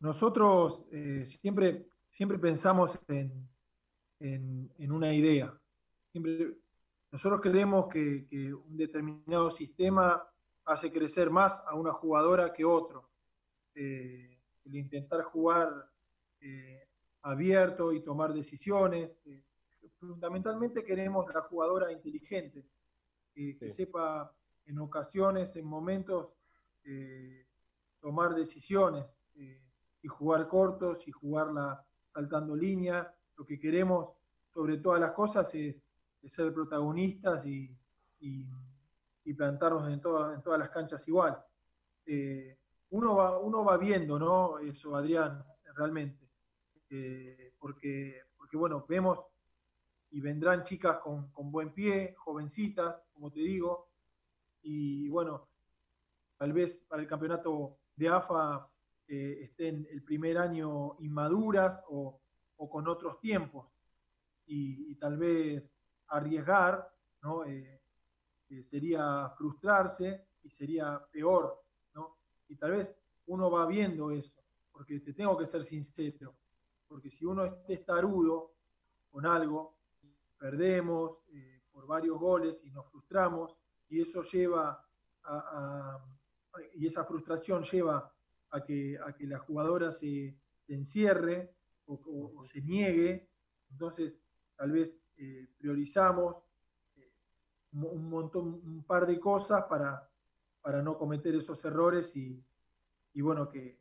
nosotros 0.00 0.84
eh, 0.92 1.24
siempre, 1.26 1.86
siempre 2.10 2.38
pensamos 2.38 2.96
en, 3.08 3.48
en, 4.20 4.92
una 4.92 5.12
idea. 5.12 5.52
Siempre, 6.12 6.56
nosotros 7.10 7.40
creemos 7.40 7.88
que, 7.88 8.26
un 8.54 8.76
determinado 8.76 9.50
sistema 9.50 10.22
hace 10.64 10.92
crecer 10.92 11.30
más 11.30 11.60
a 11.66 11.74
una 11.74 11.92
jugadora 11.92 12.52
que 12.52 12.64
otro. 12.64 13.10
Eh, 13.74 14.38
el 14.64 14.76
intentar 14.76 15.22
jugar 15.22 15.90
eh, 16.40 16.88
abierto 17.22 17.92
y 17.92 18.02
tomar 18.02 18.32
decisiones. 18.32 19.10
fundamentalmente 19.98 20.84
queremos 20.84 21.26
la 21.34 21.40
jugadora 21.42 21.90
inteligente, 21.90 22.64
que 23.34 23.70
sepa 23.70 24.32
en 24.66 24.78
ocasiones, 24.78 25.56
en 25.56 25.64
momentos, 25.64 26.28
tomar 28.00 28.34
decisiones 28.34 29.04
y 30.02 30.08
jugar 30.08 30.48
cortos 30.48 31.06
y 31.06 31.10
jugarla 31.10 31.84
saltando 32.12 32.54
línea. 32.54 33.12
Lo 33.36 33.44
que 33.44 33.58
queremos 33.58 34.10
sobre 34.52 34.78
todas 34.78 35.00
las 35.00 35.12
cosas 35.12 35.52
es, 35.54 35.76
ser 36.26 36.52
protagonistas 36.52 37.44
y, 37.46 37.74
plantarnos 39.36 39.88
en, 39.92 40.00
todas 40.00 40.34
en 40.34 40.42
todas 40.42 40.58
las 40.58 40.70
canchas 40.70 41.06
igual. 41.06 41.38
Eh, 42.06 42.58
uno, 42.90 43.16
va, 43.16 43.38
uno 43.38 43.64
va 43.64 43.76
viendo, 43.76 44.18
¿no? 44.18 44.58
Eso, 44.58 44.96
Adrián, 44.96 45.44
realmente. 45.76 46.28
Eh, 46.90 47.52
porque, 47.58 48.22
porque, 48.36 48.56
bueno, 48.56 48.84
vemos 48.88 49.20
y 50.10 50.20
vendrán 50.20 50.64
chicas 50.64 50.98
con, 50.98 51.30
con, 51.30 51.52
buen 51.52 51.72
pie, 51.72 52.14
jovencitas, 52.16 52.96
como 53.12 53.30
te 53.30 53.40
digo, 53.40 53.90
y 54.62 55.08
bueno, 55.08 55.48
tal 56.38 56.52
vez 56.52 56.78
para 56.88 57.02
el 57.02 57.08
campeonato 57.08 57.76
de 57.94 58.08
AFA 58.08 58.70
eh, 59.08 59.38
estén 59.42 59.86
el 59.90 60.02
primer 60.02 60.36
año 60.36 60.96
inmaduras 61.00 61.82
o, 61.88 62.20
con 62.70 62.86
otros 62.88 63.18
tiempos 63.20 63.66
y, 64.46 64.94
tal 64.96 65.16
vez 65.16 65.72
arriesgar, 66.08 66.86
¿no? 67.22 67.44
Eh, 67.44 67.80
eh, 68.50 68.62
sería 68.62 69.30
frustrarse 69.36 70.26
y 70.42 70.50
sería 70.50 71.00
peor, 71.10 71.62
¿no? 71.94 72.18
Y 72.48 72.56
tal 72.56 72.72
vez 72.72 72.94
uno 73.26 73.50
va 73.50 73.66
viendo 73.66 74.10
eso, 74.10 74.42
porque 74.72 75.00
te 75.00 75.12
tengo 75.12 75.38
que 75.38 75.46
ser 75.46 75.64
sincero, 75.64 76.34
porque 76.86 77.10
si 77.10 77.24
uno 77.24 77.62
es 77.68 77.84
tarudo 77.84 78.54
con 79.10 79.26
algo, 79.26 79.78
perdemos 80.38 81.18
por 81.70 81.86
varios 81.86 82.18
goles 82.18 82.64
y 82.64 82.70
nos 82.70 82.86
frustramos, 82.90 83.56
y 83.88 84.00
eso 84.00 84.22
lleva 84.22 84.84
a 85.24 85.98
y 86.74 86.86
esa 86.86 87.04
frustración 87.04 87.62
lleva 87.62 88.12
a 88.50 88.64
que, 88.64 88.98
a 89.04 89.12
que 89.12 89.26
la 89.26 89.38
jugadora 89.38 89.92
se, 89.92 90.36
encierre 90.68 91.54
o, 91.86 92.42
se 92.44 92.60
niegue. 92.60 93.28
Entonces, 93.70 94.20
tal 94.56 94.72
vez 94.72 95.00
eh, 95.16 95.48
priorizamos 95.58 96.36
eh, 96.96 97.10
un 97.72 98.08
montón, 98.08 98.60
un 98.64 98.84
par 98.84 99.06
de 99.06 99.18
cosas 99.18 99.64
para, 99.64 100.08
para 100.60 100.82
no 100.82 100.96
cometer 100.98 101.34
esos 101.34 101.64
errores 101.64 102.14
y, 102.14 102.44
bueno, 103.20 103.48
que 103.48 103.80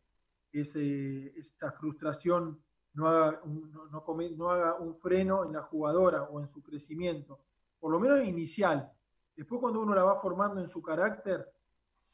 ese, 0.51 1.37
esa 1.37 1.71
frustración 1.73 2.61
no 2.93 3.07
haga, 3.07 3.41
un, 3.43 3.71
no, 3.71 4.49
haga 4.49 4.75
un 4.75 4.95
freno 4.95 5.45
en 5.45 5.53
la 5.53 5.61
jugadora 5.63 6.23
o 6.23 6.39
en 6.39 6.47
su 6.47 6.63
crecimiento, 6.63 7.39
por 7.79 7.91
lo 7.91 7.99
menos 7.99 8.25
inicial. 8.25 8.91
Después 9.35 9.61
cuando 9.61 9.81
uno 9.81 9.93
la 9.93 10.03
va 10.03 10.19
formando 10.19 10.59
en 10.61 10.69
su 10.69 10.81
carácter, 10.81 11.47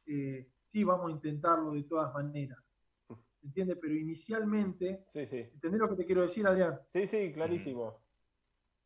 eh, 0.05 0.51
sí 0.73 0.83
vamos 0.83 1.07
a 1.07 1.11
intentarlo 1.11 1.71
de 1.71 1.83
todas 1.83 2.11
maneras. 2.13 2.57
¿Entiendes? 3.43 3.77
Pero 3.79 3.93
inicialmente, 3.93 5.05
sí, 5.09 5.25
sí. 5.27 5.37
¿entendés 5.37 5.79
lo 5.79 5.89
que 5.89 5.97
te 5.97 6.05
quiero 6.05 6.23
decir, 6.23 6.47
Adrián? 6.47 6.79
Sí, 6.93 7.05
sí, 7.07 7.31
clarísimo. 7.31 8.01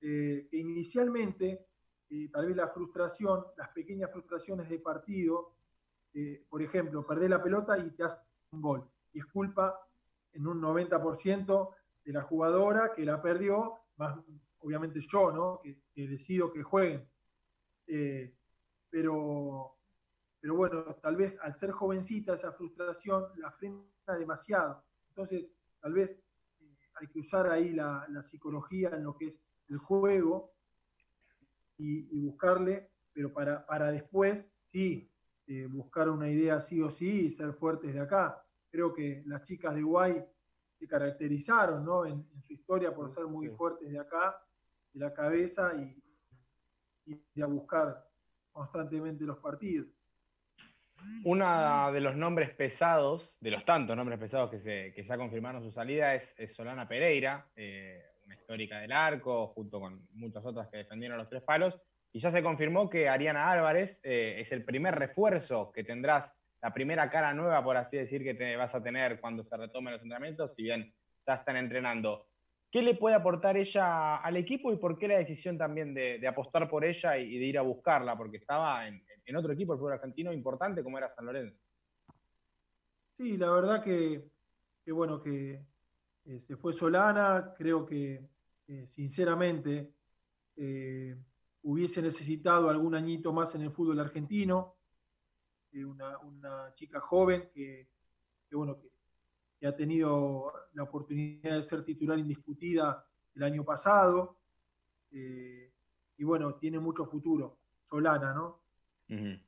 Eh, 0.01 0.49
inicialmente 0.51 1.65
eh, 2.09 2.29
tal 2.31 2.47
vez 2.47 2.55
la 2.55 2.67
frustración, 2.67 3.45
las 3.55 3.69
pequeñas 3.69 4.11
frustraciones 4.11 4.67
de 4.67 4.79
partido, 4.79 5.55
eh, 6.13 6.43
por 6.49 6.61
ejemplo, 6.61 7.05
perder 7.05 7.29
la 7.29 7.41
pelota 7.41 7.77
y 7.77 7.89
te 7.91 8.03
hace 8.03 8.19
un 8.51 8.61
gol. 8.61 8.89
Y 9.13 9.19
es 9.19 9.25
culpa 9.27 9.79
en 10.33 10.45
un 10.45 10.59
90% 10.61 11.75
de 12.03 12.13
la 12.13 12.23
jugadora 12.23 12.91
que 12.93 13.05
la 13.05 13.21
perdió, 13.21 13.75
más 13.95 14.19
obviamente 14.59 14.99
yo, 14.99 15.31
¿no? 15.31 15.61
Que, 15.61 15.77
decido 16.07 16.51
que 16.51 16.63
jueguen. 16.63 17.07
Pero, 18.89 19.76
pero 20.39 20.55
bueno, 20.55 20.83
tal 21.01 21.15
vez 21.15 21.37
al 21.41 21.55
ser 21.55 21.71
jovencita 21.71 22.35
esa 22.35 22.51
frustración 22.51 23.25
la 23.37 23.51
frena 23.51 23.83
demasiado. 24.17 24.83
Entonces, 25.09 25.47
tal 25.81 25.93
vez 25.93 26.21
hay 26.95 27.07
que 27.07 27.19
usar 27.19 27.49
ahí 27.49 27.73
la, 27.73 28.07
psicología 28.23 28.89
en 28.89 29.03
lo 29.03 29.17
que 29.17 29.27
es 29.27 29.41
el 29.69 29.77
juego 29.77 30.53
y, 31.77 32.19
buscarle, 32.19 32.89
pero 33.13 33.31
para, 33.33 33.65
para 33.65 33.91
después, 33.91 34.49
sí, 34.65 35.11
eh, 35.47 35.67
buscar 35.67 36.09
una 36.09 36.29
idea 36.29 36.59
sí 36.59 36.81
o 36.81 36.89
sí 36.89 37.25
y 37.25 37.29
ser 37.29 37.53
fuertes 37.53 37.93
de 37.93 37.99
acá. 37.99 38.43
Creo 38.69 38.93
que 38.93 39.23
las 39.25 39.43
chicas 39.43 39.75
de 39.75 39.83
Guay 39.83 40.23
se 40.77 40.87
caracterizaron 40.87 41.85
¿no? 41.85 42.05
en, 42.05 42.25
su 42.45 42.53
historia 42.53 42.93
por 42.93 43.13
ser 43.13 43.25
muy 43.25 43.49
fuertes 43.49 43.91
de 43.91 43.99
acá, 43.99 44.39
de 44.93 44.99
la 44.99 45.13
cabeza 45.13 45.73
y, 45.75 46.01
y 47.05 47.21
de 47.33 47.43
a 47.43 47.47
buscar 47.47 48.07
constantemente 48.51 49.23
los 49.23 49.37
partidos. 49.37 49.87
Uno 51.23 51.91
de 51.91 52.01
los 52.01 52.15
nombres 52.15 52.49
pesados, 52.51 53.29
de 53.39 53.51
los 53.51 53.65
tantos 53.65 53.95
nombres 53.95 54.19
pesados 54.19 54.49
que 54.49 54.59
se, 54.59 54.93
que 54.93 55.05
ha 55.11 55.17
confirmado 55.17 55.61
su 55.61 55.71
salida, 55.71 56.15
es, 56.15 56.55
Solana 56.55 56.87
Pereira, 56.87 57.45
eh, 57.55 58.01
una 58.25 58.35
histórica 58.35 58.79
del 58.79 58.91
arco, 58.91 59.47
junto 59.47 59.79
con 59.79 60.07
muchas 60.13 60.45
otras 60.45 60.67
que 60.69 60.77
defendieron 60.77 61.17
los 61.17 61.29
tres 61.29 61.43
palos. 61.43 61.75
Y 62.13 62.19
ya 62.19 62.31
se 62.31 62.41
confirmó 62.41 62.89
que 62.89 63.09
Ariana 63.09 63.51
Álvarez 63.51 63.99
eh, 64.03 64.37
es 64.39 64.51
el 64.51 64.63
primer 64.63 64.95
refuerzo 64.95 65.71
que 65.71 65.83
tendrás, 65.83 66.31
la 66.61 66.73
primera 66.73 67.09
cara 67.09 67.33
nueva, 67.33 67.63
por 67.63 67.77
así 67.77 67.97
decir, 67.97 68.23
que 68.23 68.33
te 68.33 68.55
vas 68.55 68.73
a 68.73 68.81
tener 68.81 69.19
cuando 69.19 69.43
se 69.43 69.55
retomen 69.55 69.93
los 69.93 70.01
entrenamientos, 70.01 70.55
si 70.55 70.63
bien 70.63 70.93
ya 71.25 71.35
están 71.35 71.57
entrenando. 71.57 72.25
¿Qué 72.69 72.81
le 72.81 72.95
puede 72.95 73.15
aportar 73.15 73.55
ella 73.55 74.17
al 74.17 74.35
equipo 74.35 74.71
y 74.71 74.77
por 74.77 74.97
qué 74.97 75.07
la 75.07 75.17
decisión 75.17 75.57
también 75.57 75.93
de, 75.93 76.25
apostar 76.27 76.69
por 76.69 76.83
ella 76.83 77.17
y, 77.17 77.37
de 77.37 77.45
ir 77.45 77.57
a 77.57 77.61
buscarla? 77.61 78.17
Porque 78.17 78.37
estaba 78.37 78.87
en, 78.87 79.01
otro 79.35 79.53
equipo 79.53 79.73
el 79.73 79.79
fútbol 79.79 79.93
argentino 79.93 80.33
importante 80.33 80.83
como 80.83 80.97
era 80.97 81.13
San 81.13 81.25
Lorenzo. 81.25 81.57
Sí, 83.17 83.37
la 83.37 83.51
verdad 83.51 83.83
que, 83.83 84.29
bueno, 84.91 85.21
que 85.21 85.61
eh, 86.25 86.39
se 86.39 86.57
fue 86.57 86.73
Solana, 86.73 87.53
creo 87.57 87.85
que 87.85 88.29
eh, 88.67 88.85
sinceramente 88.87 89.93
eh, 90.55 91.15
hubiese 91.63 92.01
necesitado 92.01 92.69
algún 92.69 92.95
añito 92.95 93.31
más 93.31 93.55
en 93.55 93.61
el 93.61 93.71
fútbol 93.71 93.99
argentino, 93.99 94.75
una, 95.73 96.73
chica 96.73 96.99
joven 96.99 97.49
que 97.53 97.87
bueno, 98.51 98.79
que 98.79 98.89
que 99.59 99.67
ha 99.67 99.75
tenido 99.75 100.51
la 100.73 100.83
oportunidad 100.83 101.55
de 101.55 101.63
ser 101.63 101.83
titular 101.83 102.19
indiscutida 102.19 103.05
el 103.35 103.43
año 103.43 103.63
pasado. 103.63 104.37
Eh, 105.11 105.73
y 106.17 106.23
bueno, 106.23 106.55
tiene 106.55 106.79
mucho 106.79 107.05
futuro, 107.05 107.59
Solana, 107.83 108.33
¿no? 108.33 108.63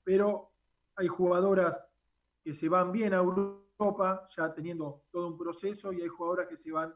Pero 0.03 0.53
hay 0.95 1.07
jugadoras 1.07 1.81
que 2.41 2.53
se 2.53 2.69
van 2.69 2.91
bien 2.91 3.13
a 3.13 3.17
Europa, 3.17 4.27
ya 4.35 4.53
teniendo 4.53 5.03
todo 5.11 5.27
un 5.27 5.37
proceso, 5.37 5.91
y 5.91 6.01
hay 6.01 6.07
jugadoras 6.07 6.47
que 6.47 6.57
se 6.57 6.71
van 6.71 6.93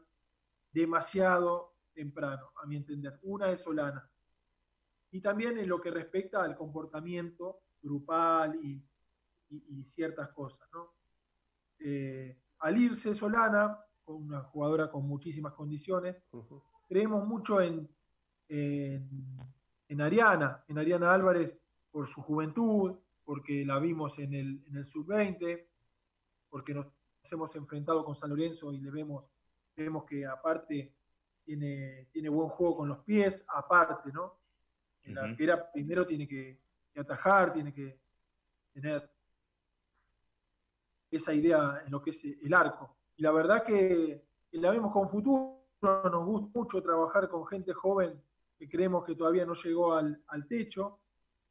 demasiado 0.72 1.74
temprano, 1.92 2.52
a 2.56 2.66
mi 2.66 2.76
entender. 2.76 3.18
Una 3.22 3.50
es 3.50 3.60
Solana. 3.60 4.10
Y 5.10 5.20
también 5.20 5.58
en 5.58 5.68
lo 5.68 5.80
que 5.80 5.90
respecta 5.90 6.42
al 6.42 6.56
comportamiento 6.56 7.60
grupal 7.82 8.56
y, 8.56 8.82
ciertas 9.86 10.30
cosas, 10.30 10.68
¿no? 10.72 10.94
Eh, 11.78 12.36
al 12.64 12.78
irse 12.78 13.14
Solana, 13.14 13.78
una 14.06 14.40
jugadora 14.44 14.90
con 14.90 15.06
muchísimas 15.06 15.52
condiciones, 15.52 16.16
creemos 16.88 17.26
mucho 17.26 17.60
en, 17.60 17.86
en, 18.48 20.00
Ariana, 20.00 20.64
en 20.66 20.78
Ariana 20.78 21.12
Álvarez 21.12 21.58
por 21.90 22.08
su 22.08 22.22
juventud, 22.22 22.94
porque 23.22 23.66
la 23.66 23.78
vimos 23.78 24.18
en 24.18 24.32
el, 24.32 24.64
en 24.66 24.76
el 24.76 24.86
sub-20, 24.86 25.62
porque 26.48 26.72
nos 26.72 26.86
hemos 27.30 27.54
enfrentado 27.54 28.02
con 28.02 28.16
San 28.16 28.30
Lorenzo 28.30 28.72
y 28.72 28.78
le 28.78 28.90
vemos, 28.90 29.26
vemos 29.76 30.06
que 30.06 30.24
aparte 30.24 30.94
tiene, 31.44 32.08
tiene 32.12 32.30
buen 32.30 32.48
juego 32.48 32.78
con 32.78 32.88
los 32.88 33.00
pies, 33.00 33.44
aparte, 33.46 34.10
¿no? 34.10 34.38
La 35.04 35.24
arquera 35.24 35.70
primero 35.70 36.06
tiene 36.06 36.26
que, 36.26 36.58
que 36.94 37.00
atajar, 37.00 37.52
tiene 37.52 37.74
que 37.74 38.00
tener 38.72 39.13
esa 41.10 41.32
idea 41.32 41.82
en 41.84 41.92
lo 41.92 42.02
que 42.02 42.10
es 42.10 42.24
el 42.24 42.54
arco. 42.54 42.96
Y 43.16 43.22
la 43.22 43.32
verdad 43.32 43.64
que, 43.64 44.22
la 44.52 44.70
vemos 44.70 44.92
con 44.92 45.08
futuro, 45.08 45.64
nos 45.82 46.24
gusta 46.24 46.58
mucho 46.58 46.82
trabajar 46.82 47.28
con 47.28 47.46
gente 47.46 47.72
joven 47.72 48.20
que 48.58 48.68
creemos 48.68 49.04
que 49.04 49.14
todavía 49.14 49.44
no 49.44 49.54
llegó 49.54 49.94
al, 49.94 50.46
techo. 50.48 51.00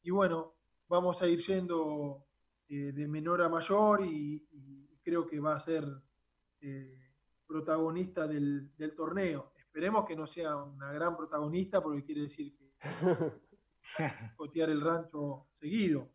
Y 0.02 0.10
bueno, 0.10 0.54
vamos 0.88 1.22
a 1.22 1.28
ir 1.28 1.40
yendo 1.40 2.26
eh, 2.70 2.92
de 2.94 3.08
menor 3.08 3.42
a 3.42 3.50
mayor 3.50 4.06
y, 4.06 4.46
creo 5.04 5.28
que 5.28 5.38
va 5.38 5.56
a 5.56 5.60
ser 5.60 5.86
eh, 6.62 6.98
protagonista 7.46 8.26
del, 8.26 8.72
torneo. 8.96 9.52
Esperemos 9.58 10.06
que 10.06 10.16
no 10.16 10.26
sea 10.26 10.56
una 10.56 10.94
gran 10.94 11.18
protagonista 11.18 11.84
porque 11.84 12.06
quiere 12.06 12.22
decir 12.22 12.56
que 12.56 12.72
cotear 14.38 14.70
el 14.70 14.80
rancho 14.80 15.48
seguido, 15.60 16.08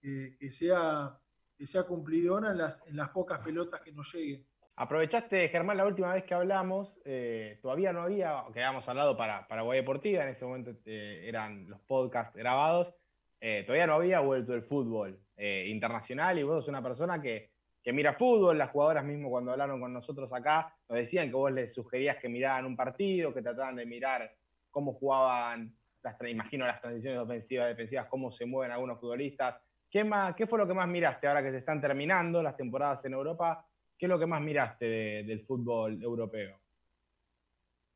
que 0.00 0.50
sea 0.52 1.16
que 1.64 1.70
sea 1.70 1.84
cumplidora 1.84 2.52
en 2.52 2.60
en 2.90 2.96
las 2.96 3.08
pocas 3.08 3.40
pelotas 3.40 3.80
que 3.80 3.90
nos 3.90 4.12
lleguen. 4.12 4.44
Aprovechaste, 4.76 5.48
Germán, 5.48 5.78
la 5.78 5.86
última 5.86 6.12
vez 6.12 6.24
que 6.24 6.34
hablamos, 6.34 6.92
eh, 7.06 7.58
todavía 7.62 7.92
no 7.92 8.02
había, 8.02 8.42
que 8.52 8.62
habíamos 8.62 8.86
hablado 8.86 9.16
para, 9.16 9.48
para 9.48 9.62
Guay 9.62 9.80
Deportiva, 9.80 10.24
en 10.24 10.30
ese 10.30 10.44
momento 10.44 10.72
eh, 10.84 11.24
eran 11.26 11.70
los 11.70 11.80
podcasts 11.80 12.36
grabados, 12.36 12.92
eh, 13.40 13.62
todavía 13.64 13.86
no 13.86 13.94
había 13.94 14.20
vuelto 14.20 14.52
el 14.52 14.62
fútbol 14.64 15.18
internacional 15.36 16.38
y 16.38 16.42
vos 16.42 16.60
sos 16.60 16.68
una 16.68 16.82
persona 16.82 17.20
que, 17.20 17.50
que, 17.82 17.92
mira 17.92 18.14
fútbol, 18.14 18.58
las 18.58 18.70
jugadoras 18.70 19.04
mismo 19.04 19.30
cuando 19.30 19.52
hablaron 19.52 19.80
con 19.80 19.92
nosotros 19.92 20.30
acá, 20.32 20.74
nos 20.88 20.98
decían 20.98 21.28
que 21.28 21.34
vos 21.34 21.50
les 21.50 21.74
sugerías 21.74 22.18
que 22.18 22.28
miraran 22.28 22.66
un 22.66 22.76
partido, 22.76 23.32
que 23.32 23.42
trataban 23.42 23.76
de 23.76 23.86
mirar 23.86 24.30
cómo 24.70 24.92
jugaban, 24.92 25.72
las, 26.02 26.16
imagino 26.28 26.66
las 26.66 26.80
transiciones 26.80 27.20
ofensivas, 27.20 27.68
defensivas, 27.68 28.06
cómo 28.08 28.32
se 28.32 28.44
mueven 28.44 28.72
algunos 28.72 29.00
futbolistas, 29.00 29.56
¿Qué, 29.94 30.02
más, 30.02 30.34
¿Qué 30.34 30.48
fue 30.48 30.58
lo 30.58 30.66
que 30.66 30.74
más 30.74 30.88
miraste 30.88 31.28
ahora 31.28 31.40
que 31.40 31.52
se 31.52 31.58
están 31.58 31.80
terminando 31.80 32.42
las 32.42 32.56
temporadas 32.56 33.04
en 33.04 33.12
Europa? 33.12 33.64
¿Qué 33.96 34.06
es 34.06 34.10
lo 34.10 34.18
que 34.18 34.26
más 34.26 34.42
miraste 34.42 34.86
del 34.86 35.46
fútbol 35.46 36.02
europeo? 36.02 36.58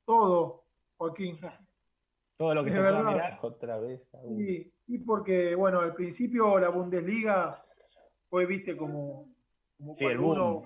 Todo, 0.05 0.63
Joaquín. 0.97 1.41
Todo 2.37 2.55
lo 2.55 2.63
que 2.63 2.71
se 2.71 2.79
puede 2.79 3.03
mirar. 3.03 3.41
Otra 3.43 3.81
vez. 3.81 4.09
Sí, 4.37 4.73
y 4.87 4.99
porque, 4.99 5.57
bueno, 5.57 5.81
al 5.81 5.93
principio 5.93 6.57
la 6.61 6.69
Bundesliga 6.69 7.61
fue, 8.31 8.47
viste, 8.47 8.77
como, 8.77 9.35
como 9.77 9.97
cuando 9.97 10.25
uno, 10.25 10.63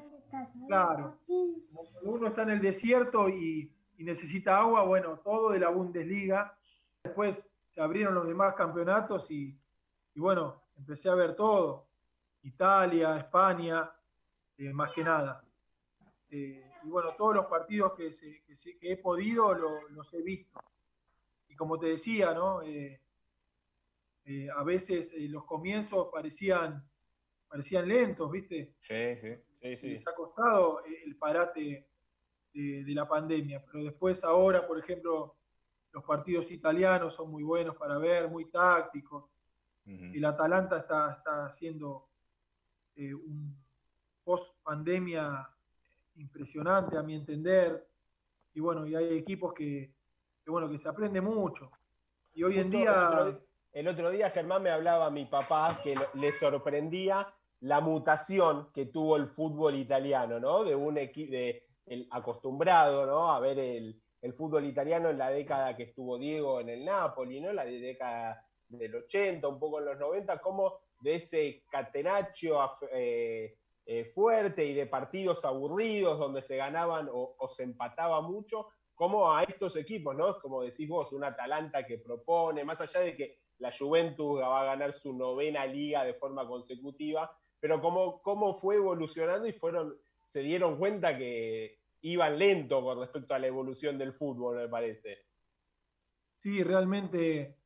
claro, 0.69 1.17
cuando 1.27 2.11
uno 2.11 2.27
está 2.27 2.43
en 2.43 2.51
el 2.51 2.61
desierto 2.61 3.31
y, 3.31 3.73
y 3.97 4.05
necesita 4.05 4.61
agua, 4.61 4.85
bueno, 4.85 5.19
todo 5.21 5.53
de 5.53 5.61
la 5.61 5.71
Bundesliga. 5.71 6.55
Después 7.03 7.43
se 7.71 7.81
abrieron 7.81 8.13
los 8.13 8.29
demás 8.29 8.53
campeonatos 8.55 9.31
y, 9.31 9.59
y 10.15 10.21
bueno, 10.21 10.62
empecé 10.77 11.09
a 11.09 11.15
ver 11.15 11.35
todo, 11.35 11.87
Italia, 12.43 13.17
España, 13.17 13.91
eh, 14.59 14.73
más 14.73 14.93
que 14.93 15.05
nada. 15.05 15.45
Eh, 16.31 16.71
y 16.85 16.89
bueno, 16.89 17.11
todos 17.17 17.35
los 17.37 17.47
partidos 17.47 17.93
que, 17.95 18.13
he 18.81 18.97
podido 18.97 19.55
los 19.55 20.13
he 20.15 20.23
visto. 20.23 20.61
Y 21.49 21.55
como 21.55 21.79
te 21.79 21.87
decía, 21.87 22.33
¿no? 22.33 22.63
Eh, 22.63 23.01
a 24.55 24.63
veces 24.63 25.11
los 25.31 25.45
comienzos 25.45 26.09
parecían, 26.13 26.89
parecían 27.49 27.89
lentos, 27.89 28.31
¿viste? 28.31 28.75
Sí, 28.81 29.17
sí. 29.21 29.35
sí, 29.61 29.77
sí. 29.77 29.89
Les 29.95 30.07
ha 30.07 30.15
costado 30.15 30.83
el 30.85 31.17
parate 31.17 31.87
de, 32.53 32.95
la 32.95 33.09
pandemia, 33.09 33.65
pero 33.65 33.85
después 33.85 34.23
ahora, 34.25 34.67
por 34.67 34.79
ejemplo, 34.79 35.37
los 35.93 36.05
partidos 36.05 36.51
italianos 36.51 37.15
son 37.15 37.31
muy 37.31 37.43
buenos 37.43 37.77
para 37.77 37.99
ver, 37.99 38.29
muy 38.29 38.47
tácticos. 38.47 39.25
El 39.87 40.25
Atalanta 40.25 40.79
está, 40.79 41.13
está 41.13 41.47
haciendo 41.47 42.09
eh, 42.95 43.13
un 43.15 43.57
post 44.25 44.55
pandemia 44.63 45.49
impresionante 46.17 46.97
a 46.97 47.03
mi 47.03 47.15
entender. 47.15 47.89
Y 48.55 48.61
bueno, 48.61 48.87
y 48.87 48.95
hay 48.95 49.17
equipos 49.17 49.53
que, 49.55 49.93
bueno, 50.47 50.71
que 50.71 50.79
se 50.79 50.89
aprende 50.89 51.21
mucho. 51.21 51.71
Y 52.35 52.43
hoy 52.43 52.59
en 52.59 52.71
día. 52.71 53.39
El 53.73 53.89
otro, 53.89 54.11
día 54.11 54.29
Germán 54.29 54.63
me 54.63 54.71
hablaba 54.71 55.07
a 55.07 55.11
mi 55.11 55.25
papá 55.25 55.81
que 55.83 55.97
le 56.13 56.33
sorprendía 56.33 57.27
la 57.61 57.81
mutación 57.81 58.71
que 58.75 58.85
tuvo 58.85 59.17
el 59.17 59.29
fútbol 59.29 59.77
italiano, 59.77 60.39
¿no? 60.39 60.63
De 60.63 60.75
un 60.75 60.99
equipo 60.99 61.33
el 61.87 62.07
acostumbrado, 62.11 63.07
¿no? 63.07 63.33
A 63.33 63.41
ver 63.41 63.59
el, 63.59 63.99
el, 64.21 64.35
fútbol 64.35 64.67
italiano 64.67 65.09
en 65.09 65.17
la 65.17 65.31
década 65.31 65.75
que 65.75 65.85
estuvo 65.85 66.19
Diego 66.19 66.61
en 66.61 66.69
el 66.69 66.85
Napoli, 66.85 67.41
¿no? 67.41 67.51
La 67.55 67.65
década 67.65 68.45
del 68.79 68.95
80, 68.95 69.47
un 69.47 69.59
poco 69.59 69.79
en 69.79 69.87
los 69.87 69.99
90, 69.99 70.39
como 70.39 70.79
de 71.01 71.17
ese 71.17 71.65
catenaccio 71.71 72.59
eh, 72.93 73.57
eh, 73.85 74.05
fuerte 74.15 74.65
y 74.65 74.75
de 74.75 74.87
partidos 74.87 75.45
aburridos 75.45 76.19
donde 76.19 76.43
se 76.43 76.57
ganaban 76.57 77.09
o, 77.13 77.49
se 77.49 77.65
empataba 77.65 78.21
mucho, 78.21 78.69
como 78.95 79.35
a 79.35 79.43
estos 79.43 79.77
equipos, 79.77 80.15
¿no? 80.15 80.39
Como 80.41 80.63
decís 80.63 80.89
vos, 80.89 81.13
un 81.13 81.25
Atalanta 81.25 81.85
que 81.85 81.99
propone, 81.99 82.65
más 82.65 82.81
allá 82.81 83.01
de 83.01 83.17
que 83.17 83.39
la 83.59 83.73
Juventus 83.77 84.41
va 84.41 84.63
a 84.63 84.65
ganar 84.65 84.93
su 84.93 85.13
novena 85.13 85.67
liga 85.67 86.05
de 86.05 86.15
forma 86.15 86.47
consecutiva, 86.47 87.37
pero 87.59 87.81
cómo, 87.81 88.23
cómo 88.23 88.55
fue 88.55 88.77
evolucionando 88.77 89.47
y 89.47 89.53
fueron, 89.53 89.97
se 90.33 90.41
dieron 90.41 90.79
cuenta 90.79 91.17
que 91.17 91.79
iban 92.03 92.39
lento 92.39 92.83
con 92.83 92.99
respecto 93.01 93.35
a 93.35 93.39
la 93.39 93.47
evolución 93.47 93.99
del 93.99 94.13
fútbol, 94.13 94.57
me 94.57 94.69
parece. 94.69 95.27
Sí, 96.39 96.63
realmente 96.63 97.62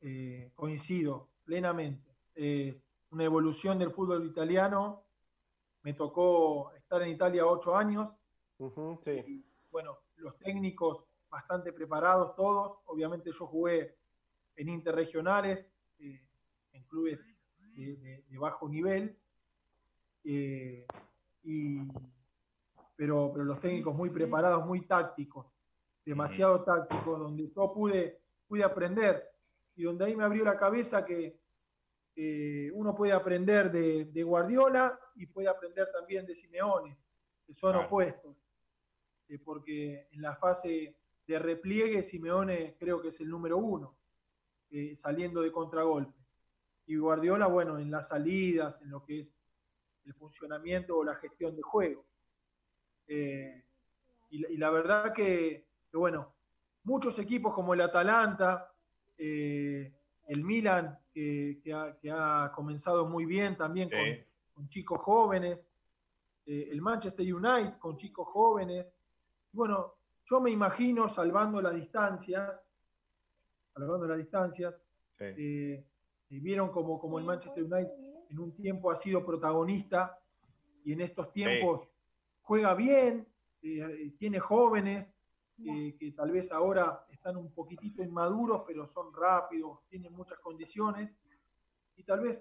eh, 0.00 0.50
coincido 0.54 1.28
plenamente. 1.44 2.10
Es 2.34 2.76
una 3.10 3.24
evolución 3.24 3.78
del 3.78 3.90
fútbol 3.92 4.26
italiano. 4.26 5.04
Me 5.82 5.94
tocó 5.94 6.72
estar 6.72 7.02
en 7.02 7.10
Italia 7.10 7.46
ocho 7.46 7.76
años. 7.76 8.12
bueno, 9.70 9.98
los 10.16 10.38
técnicos 10.38 11.04
bastante 11.30 11.72
preparados 11.72 12.34
todos. 12.36 12.78
Obviamente 12.86 13.30
yo 13.32 13.46
jugué 13.46 13.96
en 14.56 14.68
interregionales, 14.68 15.66
eh, 15.98 16.20
en 16.72 16.84
clubes 16.84 17.18
de, 17.74 18.24
bajo 18.38 18.68
nivel. 18.68 19.16
Eh, 20.24 20.86
pero, 22.96 23.30
pero 23.32 23.44
los 23.44 23.60
técnicos 23.60 23.94
muy 23.94 24.10
preparados, 24.10 24.66
muy 24.66 24.82
tácticos 24.86 25.46
demasiado 26.04 26.62
táctico, 26.64 27.18
donde 27.18 27.48
yo 27.54 27.72
pude, 27.72 28.20
pude 28.48 28.64
aprender 28.64 29.29
y 29.80 29.84
donde 29.84 30.04
ahí 30.04 30.14
me 30.14 30.24
abrió 30.24 30.44
la 30.44 30.58
cabeza 30.58 31.06
que 31.06 31.40
uno 32.74 32.94
puede 32.94 33.14
aprender 33.14 33.72
de, 33.72 34.22
Guardiola 34.22 35.00
y 35.14 35.24
puede 35.24 35.48
aprender 35.48 35.90
también 35.90 36.26
de 36.26 36.34
Simeone, 36.34 36.98
que 37.46 37.54
son 37.54 37.76
opuestos, 37.76 38.36
eh, 39.26 39.38
porque 39.38 40.06
en 40.10 40.20
la 40.20 40.36
fase 40.36 40.98
de 41.26 41.38
repliegue 41.38 42.02
Simeone 42.02 42.76
creo 42.78 43.00
que 43.00 43.08
es 43.08 43.20
el 43.20 43.30
número 43.30 43.56
uno, 43.56 43.96
eh, 44.70 44.94
saliendo 44.96 45.40
de 45.40 45.50
contragolpe. 45.50 46.12
Y 46.84 46.96
Guardiola, 46.96 47.46
bueno, 47.46 47.78
en 47.78 47.90
las 47.90 48.08
salidas, 48.08 48.82
en 48.82 48.90
lo 48.90 49.02
que 49.02 49.20
es 49.20 49.34
el 50.04 50.12
funcionamiento 50.12 50.98
o 50.98 51.04
la 51.04 51.14
gestión 51.14 51.56
de 51.56 51.62
juego. 51.62 52.04
Eh, 53.06 53.64
y, 54.28 54.58
la 54.58 54.68
verdad 54.68 55.14
que 55.14 55.66
que 55.90 55.96
bueno, 55.96 56.34
muchos 56.84 57.18
equipos 57.18 57.54
como 57.54 57.72
el 57.72 57.80
Atalanta, 57.80 58.69
eh, 59.22 59.92
el 60.28 60.42
Milan, 60.42 60.98
que, 61.12 61.60
ha, 62.10 62.50
comenzado 62.54 63.06
muy 63.06 63.26
bien 63.26 63.54
también 63.54 63.90
con, 64.54 64.68
chicos 64.70 64.98
jóvenes, 65.00 65.58
eh, 66.46 66.68
el 66.70 66.80
Manchester 66.80 67.34
United 67.34 67.78
con 67.78 67.98
chicos 67.98 68.26
jóvenes. 68.28 68.86
bueno, 69.52 69.92
yo 70.24 70.40
me 70.40 70.50
imagino 70.50 71.06
salvando 71.10 71.60
las 71.60 71.74
distancias, 71.74 72.50
salvando 73.74 74.06
las 74.06 74.16
distancias, 74.16 74.74
eh, 75.18 75.84
vieron 76.30 76.70
como, 76.70 76.98
como 76.98 77.18
el 77.18 77.26
Manchester 77.26 77.64
United 77.64 77.92
en 78.30 78.38
un 78.38 78.54
tiempo 78.54 78.90
ha 78.90 78.96
sido 78.96 79.26
protagonista 79.26 80.18
y 80.82 80.94
en 80.94 81.02
estos 81.02 81.30
tiempos 81.30 81.86
juega 82.40 82.72
bien, 82.74 83.26
tiene 83.60 84.38
jóvenes, 84.38 85.08
que 85.62 86.12
tal 86.12 86.30
vez 86.30 86.50
ahora 86.52 87.04
están 87.10 87.36
un 87.36 87.52
poquitito 87.52 88.02
inmaduros, 88.02 88.62
pero 88.66 88.86
son 88.88 89.12
rápidos, 89.12 89.80
tienen 89.88 90.12
muchas 90.12 90.38
condiciones, 90.38 91.10
y 91.96 92.02
tal 92.02 92.20
vez 92.20 92.38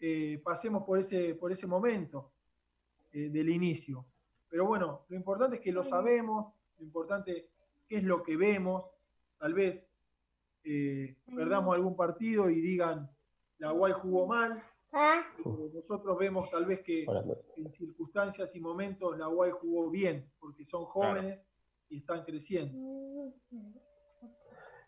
eh, 0.00 0.40
pasemos 0.42 0.82
por 0.84 0.98
ese, 0.98 1.34
por 1.34 1.52
ese 1.52 1.66
momento 1.66 2.32
eh, 3.12 3.28
del 3.28 3.50
inicio. 3.50 4.04
Pero 4.48 4.66
bueno, 4.66 5.02
lo 5.08 5.16
importante 5.16 5.56
es 5.56 5.62
que 5.62 5.72
lo 5.72 5.84
sabemos, 5.84 6.52
lo 6.78 6.84
importante 6.84 7.50
qué 7.86 7.98
es 7.98 8.04
lo 8.04 8.22
que 8.22 8.36
vemos, 8.36 8.84
tal 9.38 9.54
vez 9.54 9.84
eh, 10.64 11.16
perdamos 11.34 11.74
algún 11.74 11.96
partido 11.96 12.50
y 12.50 12.60
digan, 12.60 13.08
la 13.58 13.70
Guay 13.70 13.92
jugó 13.92 14.26
mal, 14.26 14.62
ah. 14.92 15.22
nosotros 15.44 16.18
vemos 16.18 16.50
tal 16.50 16.66
vez 16.66 16.80
que 16.80 17.04
en 17.56 17.72
circunstancias 17.72 18.54
y 18.56 18.60
momentos 18.60 19.16
la 19.18 19.26
Guay 19.26 19.52
jugó 19.52 19.88
bien, 19.90 20.28
porque 20.40 20.64
son 20.64 20.84
jóvenes 20.86 21.38
y 21.90 21.98
están 21.98 22.24
creciendo. 22.24 23.34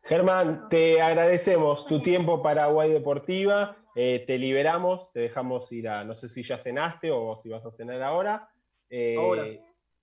Germán, 0.04 0.68
te 0.68 1.00
agradecemos 1.00 1.86
tu 1.86 2.00
tiempo 2.00 2.42
para 2.42 2.66
Guay 2.66 2.92
Deportiva. 2.92 3.76
Eh, 3.94 4.24
te 4.26 4.38
liberamos, 4.38 5.12
te 5.12 5.20
dejamos 5.20 5.70
ir 5.70 5.88
a, 5.88 6.02
no 6.04 6.14
sé 6.14 6.28
si 6.28 6.42
ya 6.42 6.58
cenaste 6.58 7.10
o 7.10 7.36
si 7.36 7.48
vas 7.50 7.64
a 7.66 7.70
cenar 7.70 8.02
ahora. 8.02 8.48
Eh, 8.88 9.16
ahora. 9.16 9.44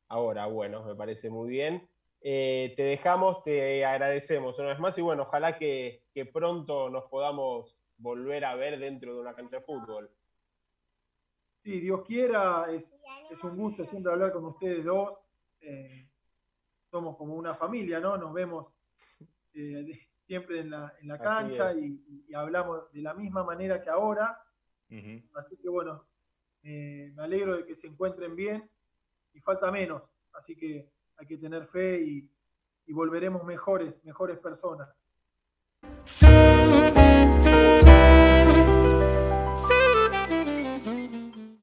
Ahora, 0.07 0.45
bueno, 0.47 0.83
me 0.83 0.95
parece 0.95 1.29
muy 1.29 1.49
bien. 1.49 1.87
Eh, 2.21 2.73
te 2.75 2.83
dejamos, 2.83 3.43
te 3.43 3.85
agradecemos 3.85 4.57
una 4.59 4.69
vez 4.69 4.79
más 4.79 4.97
y 4.97 5.01
bueno, 5.01 5.23
ojalá 5.23 5.57
que, 5.57 6.03
pronto 6.33 6.89
nos 6.89 7.05
podamos 7.05 7.77
volver 7.97 8.43
a 8.43 8.55
ver 8.55 8.77
dentro 8.79 9.13
de 9.13 9.21
una 9.21 9.35
cancha 9.35 9.57
de 9.57 9.63
fútbol. 9.63 10.11
Sí, 11.63 11.79
Dios 11.79 12.05
quiera, 12.05 12.65
es, 12.71 12.85
un 13.43 13.57
gusto 13.57 13.85
siempre 13.85 14.11
hablar 14.11 14.33
con 14.33 14.45
ustedes 14.45 14.83
dos 14.83 15.17
somos 16.89 17.17
como 17.17 17.35
una 17.35 17.55
familia, 17.55 17.99
¿no? 17.99 18.17
Nos 18.17 18.33
vemos 18.33 18.67
eh, 19.53 20.07
siempre 20.25 20.59
en 20.59 20.71
la, 20.71 20.93
en 21.01 21.07
la 21.07 21.19
cancha 21.19 21.73
y, 21.73 22.33
hablamos 22.33 22.91
de 22.91 23.01
la 23.01 23.13
misma 23.13 23.43
manera 23.43 23.81
que 23.81 23.89
ahora. 23.89 24.41
Así 25.35 25.57
que 25.57 25.69
bueno, 25.69 26.05
eh, 26.63 27.11
me 27.15 27.23
alegro 27.23 27.57
de 27.57 27.65
que 27.65 27.75
se 27.75 27.87
encuentren 27.87 28.35
bien 28.35 28.69
y 29.33 29.39
falta 29.39 29.71
menos, 29.71 30.03
así 30.33 30.55
que 30.55 30.91
hay 31.17 31.27
que 31.27 31.37
tener 31.37 31.67
fe 31.67 32.01
y, 32.01 32.31
y 32.87 32.93
volveremos 32.93 33.43
mejores, 33.43 34.03
mejores 34.03 34.39
personas. 34.39 34.89